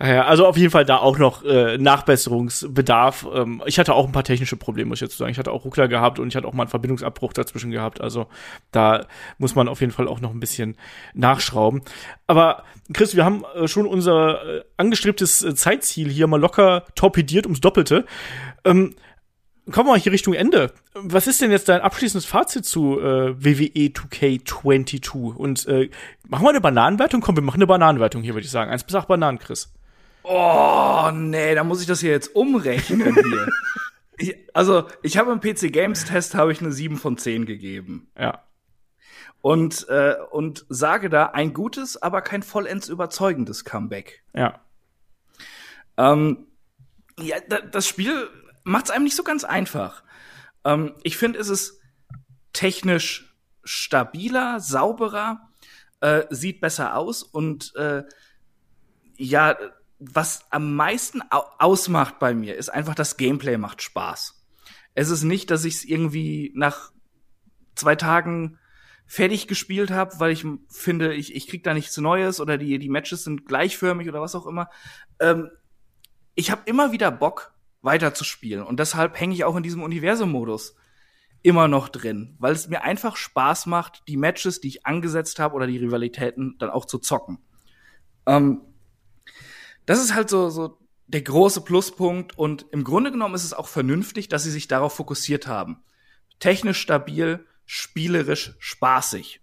[0.00, 3.26] Ja, also auf jeden Fall da auch noch äh, Nachbesserungsbedarf.
[3.34, 5.30] Ähm, ich hatte auch ein paar technische Probleme, muss ich jetzt sagen.
[5.30, 8.00] Ich hatte auch Ruckler gehabt und ich hatte auch mal einen Verbindungsabbruch dazwischen gehabt.
[8.00, 8.26] Also
[8.72, 9.06] da
[9.38, 10.76] muss man auf jeden Fall auch noch ein bisschen
[11.14, 11.82] nachschrauben.
[12.26, 17.46] Aber Chris, wir haben äh, schon unser äh, angestrebtes äh, Zeitziel hier mal locker torpediert
[17.46, 18.04] ums Doppelte.
[18.64, 18.94] Ähm,
[19.70, 20.72] kommen wir mal hier Richtung Ende.
[20.94, 25.34] Was ist denn jetzt dein abschließendes Fazit zu äh, WWE 2K22?
[25.34, 25.90] Und äh,
[26.28, 27.20] machen wir eine Bananenwertung?
[27.20, 28.70] Komm, wir machen eine Bananenwertung hier, würde ich sagen.
[28.70, 29.72] Eins bis acht Bananen, Chris.
[30.24, 33.48] Oh, nee, da muss ich das hier jetzt umrechnen hier.
[34.16, 38.10] ich, also, ich habe im PC Games Test habe ich eine 7 von 10 gegeben.
[38.18, 38.42] Ja.
[39.42, 44.22] Und, äh, und sage da ein gutes, aber kein vollends überzeugendes Comeback.
[44.34, 44.60] Ja.
[45.98, 46.46] Ähm,
[47.20, 48.30] ja, das Spiel
[48.64, 50.02] macht es einem nicht so ganz einfach.
[50.64, 51.80] Ähm, ich finde, es ist
[52.54, 55.50] technisch stabiler, sauberer,
[56.00, 58.04] äh, sieht besser aus und äh,
[59.16, 59.56] ja,
[60.12, 64.44] was am meisten au ausmacht bei mir, ist einfach das Gameplay macht Spaß.
[64.94, 66.92] Es ist nicht, dass ich es irgendwie nach
[67.74, 68.58] zwei Tagen
[69.06, 72.88] fertig gespielt habe, weil ich finde, ich, ich krieg da nichts Neues oder die, die
[72.88, 74.70] Matches sind gleichförmig oder was auch immer.
[75.20, 75.50] Ähm,
[76.34, 78.64] ich habe immer wieder Bock, weiterzuspielen.
[78.64, 80.74] Und deshalb hänge ich auch in diesem Universum-Modus
[81.42, 85.54] immer noch drin, weil es mir einfach Spaß macht, die Matches, die ich angesetzt habe
[85.54, 87.38] oder die Rivalitäten dann auch zu zocken.
[88.26, 88.62] Ähm,
[89.86, 93.68] das ist halt so, so der große Pluspunkt und im Grunde genommen ist es auch
[93.68, 95.82] vernünftig, dass sie sich darauf fokussiert haben.
[96.38, 99.40] Technisch stabil, spielerisch spaßig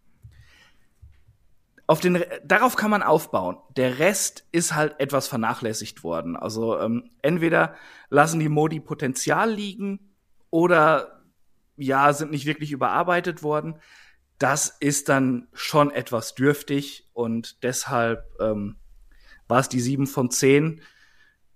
[1.91, 3.57] auf den, darauf kann man aufbauen.
[3.75, 6.37] Der Rest ist halt etwas vernachlässigt worden.
[6.37, 7.75] Also ähm, entweder
[8.09, 10.15] lassen die Modi Potenzial liegen
[10.49, 11.21] oder
[11.75, 13.81] ja, sind nicht wirklich überarbeitet worden.
[14.39, 18.77] Das ist dann schon etwas dürftig und deshalb ähm,
[19.51, 20.81] war es die 7 von 10.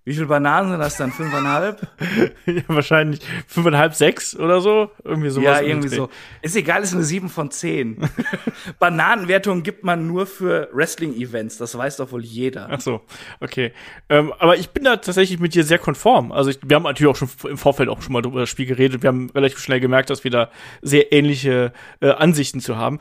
[0.07, 1.11] Wie viele Bananen sind das dann?
[1.11, 1.87] Fünfeinhalb?
[2.45, 4.91] ja, wahrscheinlich fünfeinhalb, sechs oder so.
[5.03, 5.61] Irgendwie sowas.
[5.61, 6.09] Ja, irgendwie so.
[6.43, 7.97] Ist egal, ist eine sieben von zehn.
[8.79, 11.57] Bananenwertung gibt man nur für Wrestling-Events.
[11.57, 12.67] Das weiß doch wohl jeder.
[12.69, 13.01] Ach so,
[13.39, 13.71] okay.
[14.07, 16.31] Ähm, aber ich bin da tatsächlich mit dir sehr konform.
[16.31, 18.67] Also ich, wir haben natürlich auch schon im Vorfeld auch schon mal über das Spiel
[18.67, 19.01] geredet.
[19.01, 20.51] Wir haben relativ schnell gemerkt, dass wir da
[20.83, 22.99] sehr ähnliche äh, Ansichten zu haben.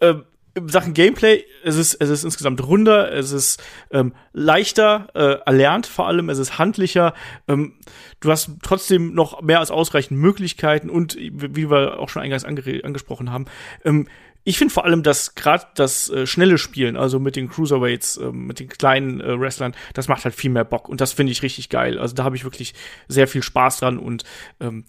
[0.00, 0.24] Ähm,
[0.66, 6.08] Sachen Gameplay, es ist, es ist insgesamt runder, es ist ähm, leichter äh, erlernt vor
[6.08, 7.14] allem, es ist handlicher.
[7.48, 7.74] Ähm,
[8.20, 12.80] du hast trotzdem noch mehr als ausreichend Möglichkeiten und wie wir auch schon eingangs ange
[12.82, 13.46] angesprochen haben,
[13.84, 14.06] ähm,
[14.42, 18.32] ich finde vor allem, dass gerade das äh, schnelle Spielen, also mit den Cruiserweights, äh,
[18.32, 21.42] mit den kleinen äh, Wrestlern, das macht halt viel mehr Bock und das finde ich
[21.42, 21.98] richtig geil.
[21.98, 22.74] Also da habe ich wirklich
[23.06, 24.24] sehr viel Spaß dran und
[24.60, 24.84] ähm,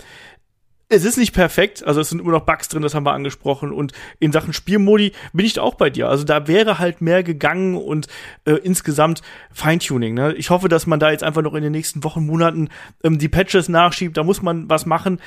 [0.91, 3.71] es ist nicht perfekt, also es sind immer noch Bugs drin, das haben wir angesprochen.
[3.71, 6.09] Und in Sachen Spielmodi bin ich da auch bei dir.
[6.09, 8.07] Also da wäre halt mehr gegangen und
[8.43, 9.21] äh, insgesamt
[9.53, 10.13] Feintuning.
[10.13, 10.33] Ne?
[10.33, 12.67] Ich hoffe, dass man da jetzt einfach noch in den nächsten Wochen, Monaten
[13.05, 14.17] ähm, die Patches nachschiebt.
[14.17, 15.21] Da muss man was machen.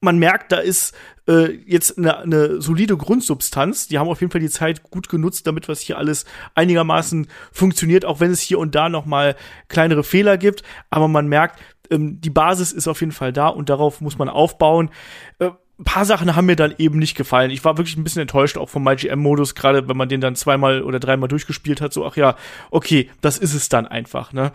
[0.00, 0.94] Man merkt, da ist
[1.26, 3.88] äh, jetzt eine, eine solide Grundsubstanz.
[3.88, 8.04] Die haben auf jeden Fall die Zeit gut genutzt, damit was hier alles einigermaßen funktioniert,
[8.04, 9.34] auch wenn es hier und da noch mal
[9.68, 10.62] kleinere Fehler gibt.
[10.90, 11.58] Aber man merkt,
[11.90, 14.90] ähm, die Basis ist auf jeden Fall da und darauf muss man aufbauen.
[15.38, 17.50] Äh, ein paar Sachen haben mir dann eben nicht gefallen.
[17.50, 20.82] Ich war wirklich ein bisschen enttäuscht auch vom MyGM-Modus, gerade wenn man den dann zweimal
[20.82, 21.92] oder dreimal durchgespielt hat.
[21.92, 22.36] So, ach ja,
[22.70, 24.32] okay, das ist es dann einfach.
[24.32, 24.52] Ne?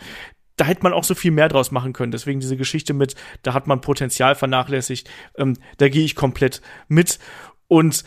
[0.58, 2.12] Da hätte man auch so viel mehr draus machen können.
[2.12, 5.10] Deswegen diese Geschichte mit, da hat man Potenzial vernachlässigt.
[5.38, 7.20] Ähm, da gehe ich komplett mit.
[7.68, 8.04] Und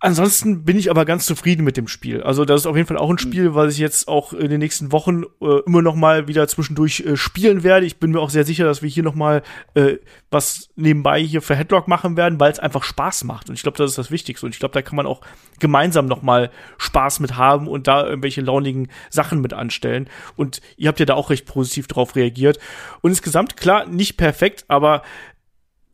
[0.00, 2.22] Ansonsten bin ich aber ganz zufrieden mit dem Spiel.
[2.22, 4.60] Also das ist auf jeden Fall auch ein Spiel, was ich jetzt auch in den
[4.60, 7.84] nächsten Wochen äh, immer noch mal wieder zwischendurch äh, spielen werde.
[7.84, 9.42] Ich bin mir auch sehr sicher, dass wir hier noch mal
[9.74, 9.96] äh,
[10.30, 13.48] was nebenbei hier für Headlock machen werden, weil es einfach Spaß macht.
[13.48, 14.46] Und ich glaube, das ist das Wichtigste.
[14.46, 15.20] Und ich glaube, da kann man auch
[15.58, 20.08] gemeinsam noch mal Spaß mit haben und da irgendwelche launigen Sachen mit anstellen.
[20.36, 22.60] Und ihr habt ja da auch recht positiv drauf reagiert.
[23.00, 25.02] Und insgesamt klar nicht perfekt, aber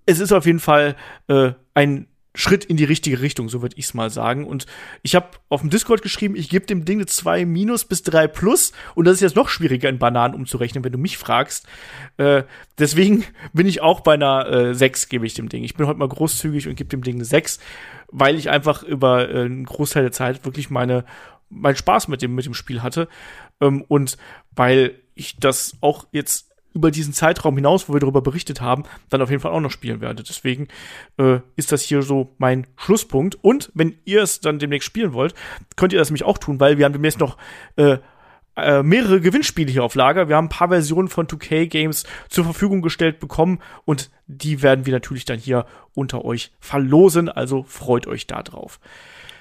[0.04, 0.94] es ist auf jeden Fall
[1.28, 4.44] äh, ein Schritt in die richtige Richtung, so würde ich es mal sagen.
[4.44, 4.66] Und
[5.02, 8.26] ich habe auf dem Discord geschrieben, ich gebe dem Ding eine 2 minus bis 3
[8.26, 8.72] plus.
[8.96, 11.66] Und das ist jetzt noch schwieriger in Bananen umzurechnen, wenn du mich fragst.
[12.16, 12.42] Äh,
[12.78, 15.62] deswegen bin ich auch bei einer äh, 6, gebe ich dem Ding.
[15.62, 17.60] Ich bin heute mal großzügig und gebe dem Ding eine 6,
[18.10, 21.04] weil ich einfach über äh, einen Großteil der Zeit wirklich meine
[21.50, 23.06] meinen Spaß mit dem mit dem Spiel hatte
[23.60, 24.16] ähm, und
[24.50, 29.22] weil ich das auch jetzt über diesen Zeitraum hinaus, wo wir darüber berichtet haben, dann
[29.22, 30.22] auf jeden Fall auch noch spielen werde.
[30.22, 30.68] Deswegen
[31.18, 33.38] äh, ist das hier so mein Schlusspunkt.
[33.42, 35.34] Und wenn ihr es dann demnächst spielen wollt,
[35.76, 37.38] könnt ihr das nämlich auch tun, weil wir haben demnächst noch
[37.76, 37.98] äh,
[38.56, 40.28] äh, mehrere Gewinnspiele hier auf Lager.
[40.28, 44.86] Wir haben ein paar Versionen von 2K Games zur Verfügung gestellt bekommen und die werden
[44.86, 47.28] wir natürlich dann hier unter euch verlosen.
[47.28, 48.80] Also freut euch da drauf.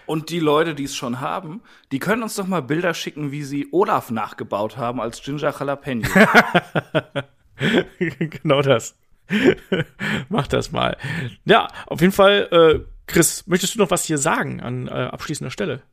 [0.06, 3.44] Und die Leute, die es schon haben, die können uns doch mal Bilder schicken, wie
[3.44, 6.08] sie Olaf nachgebaut haben als Ginger Jalapeno.
[8.42, 8.96] genau das.
[10.30, 10.98] Mach das mal.
[11.46, 15.52] Ja, auf jeden Fall, äh, Chris, möchtest du noch was hier sagen an äh, abschließender
[15.52, 15.84] Stelle?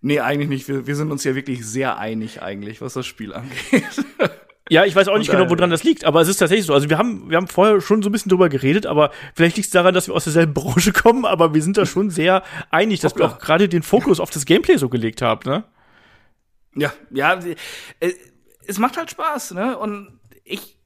[0.00, 0.68] Nee, eigentlich nicht.
[0.68, 4.04] Wir, wir sind uns ja wirklich sehr einig, eigentlich, was das Spiel angeht.
[4.68, 6.74] Ja, ich weiß auch nicht genau, woran das liegt, aber es ist tatsächlich so.
[6.74, 9.66] Also wir haben, wir haben vorher schon so ein bisschen drüber geredet, aber vielleicht liegt
[9.66, 13.00] es daran, dass wir aus derselben Branche kommen, aber wir sind da schon sehr einig,
[13.00, 15.64] dass wir auch gerade den Fokus auf das Gameplay so gelegt haben, ne?
[16.74, 17.38] Ja, ja,
[18.00, 18.12] äh,
[18.66, 19.78] es macht halt Spaß, ne?
[19.78, 20.76] Und ich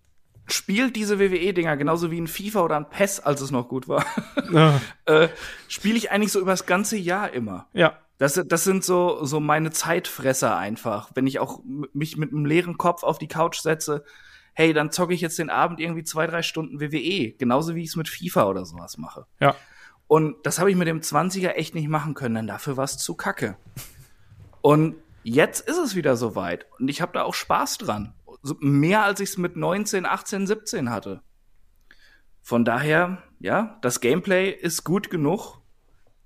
[0.47, 4.05] spiele diese WWE-Dinger genauso wie ein FIFA oder ein PES, als es noch gut war.
[4.53, 4.81] Ja.
[5.07, 5.29] äh,
[5.69, 7.69] spiele ich eigentlich so über das ganze Jahr immer.
[7.73, 7.99] Ja.
[8.21, 11.11] Das, das sind so, so meine Zeitfresser einfach.
[11.15, 11.63] Wenn ich auch
[11.95, 14.05] mich mit einem leeren Kopf auf die Couch setze,
[14.53, 17.33] hey, dann zocke ich jetzt den Abend irgendwie zwei, drei Stunden WWE.
[17.39, 19.25] Genauso wie ich es mit FIFA oder sowas mache.
[19.41, 19.57] Ja.
[20.07, 22.99] Und das habe ich mit dem 20er echt nicht machen können, denn dafür war es
[22.99, 23.57] zu kacke.
[24.61, 26.67] Und jetzt ist es wieder soweit.
[26.79, 28.13] Und ich habe da auch Spaß dran.
[28.59, 31.23] Mehr als ich es mit 19, 18, 17 hatte.
[32.43, 35.60] Von daher, ja, das Gameplay ist gut genug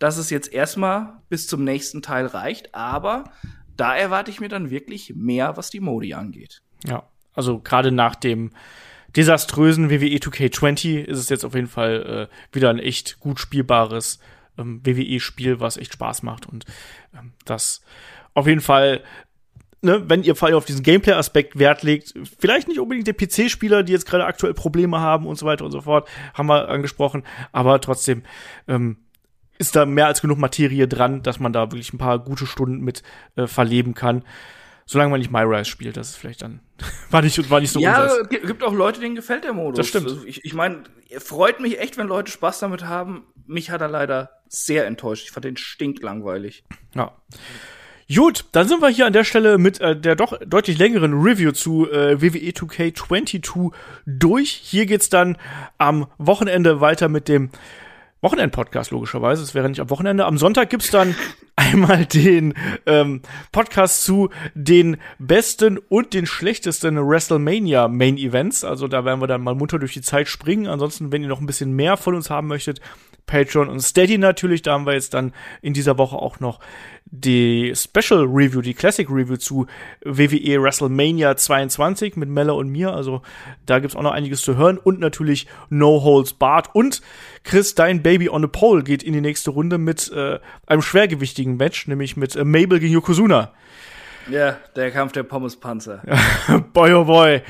[0.04, 3.24] dass es jetzt erstmal bis zum nächsten Teil reicht, aber
[3.74, 6.60] da erwarte ich mir dann wirklich mehr, was die Modi angeht.
[6.84, 8.50] Ja, also gerade nach dem
[9.16, 14.18] desaströsen WWE 2K20 ist es jetzt auf jeden Fall äh, wieder ein echt gut spielbares
[14.58, 16.66] ähm, WWE-Spiel, was echt Spaß macht und
[17.18, 17.80] ähm, das
[18.34, 19.02] auf jeden Fall
[19.80, 23.82] Ne, wenn ihr vor allem auf diesen Gameplay-Aspekt Wert legt, vielleicht nicht unbedingt der PC-Spieler,
[23.82, 27.22] die jetzt gerade aktuell Probleme haben und so weiter und so fort, haben wir angesprochen,
[27.52, 28.22] aber trotzdem
[28.66, 28.96] ähm,
[29.58, 32.80] ist da mehr als genug Materie dran, dass man da wirklich ein paar gute Stunden
[32.80, 33.02] mit
[33.36, 34.24] äh, verleben kann.
[34.86, 36.60] Solange man nicht MyRise spielt, das ist vielleicht dann
[37.10, 39.78] war nicht war nicht so Ja, es gibt auch Leute, denen gefällt der Modus.
[39.78, 40.08] Das stimmt.
[40.08, 40.84] Also ich, ich meine,
[41.18, 43.24] freut mich echt, wenn Leute Spaß damit haben.
[43.46, 45.24] Mich hat er leider sehr enttäuscht.
[45.24, 46.64] Ich fand den stinklangweilig.
[46.94, 47.12] Ja.
[48.14, 51.52] Gut, dann sind wir hier an der Stelle mit äh, der doch deutlich längeren Review
[51.52, 53.72] zu äh, WWE 2K22
[54.04, 54.50] durch.
[54.50, 55.38] Hier geht's dann
[55.78, 57.48] am Wochenende weiter mit dem
[58.24, 59.42] Wochenend-Podcast, logischerweise.
[59.42, 60.24] Es wäre nicht am Wochenende.
[60.24, 61.14] Am Sonntag gibt's dann
[61.56, 62.54] einmal den
[62.86, 63.20] ähm,
[63.52, 68.64] Podcast zu den besten und den schlechtesten WrestleMania Main Events.
[68.64, 70.66] Also da werden wir dann mal munter durch die Zeit springen.
[70.66, 72.80] Ansonsten, wenn ihr noch ein bisschen mehr von uns haben möchtet,
[73.26, 74.62] Patreon und Steady natürlich.
[74.62, 76.60] Da haben wir jetzt dann in dieser Woche auch noch
[77.06, 79.66] die Special Review, die Classic Review zu
[80.04, 82.92] WWE WrestleMania 22 mit Melle und mir.
[82.92, 83.22] Also
[83.66, 86.74] da gibt's auch noch einiges zu hören und natürlich No Holds Barred.
[86.74, 87.02] Und
[87.44, 91.56] Chris, dein Baby on the Pole geht in die nächste Runde mit äh, einem schwergewichtigen
[91.56, 93.52] Match, nämlich mit äh, Mabel gegen Yokozuna.
[94.28, 96.02] Ja, der Kampf der Pommespanzer.
[96.72, 97.42] boy, oh boy.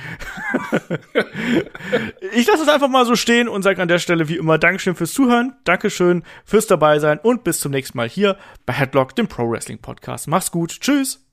[2.33, 4.95] ich lasse es einfach mal so stehen und sage an der Stelle wie immer Dankeschön
[4.95, 9.29] fürs Zuhören, Dankeschön fürs dabei sein und bis zum nächsten Mal hier bei Headlock, dem
[9.29, 10.29] Pro Wrestling Podcast.
[10.29, 10.81] Mach's gut.
[10.81, 11.25] Tschüss.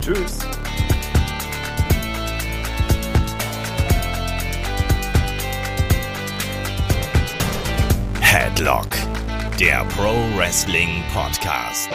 [0.00, 0.40] Tschüss.
[8.20, 8.88] Headlock,
[9.58, 11.90] der Pro Wrestling Podcast.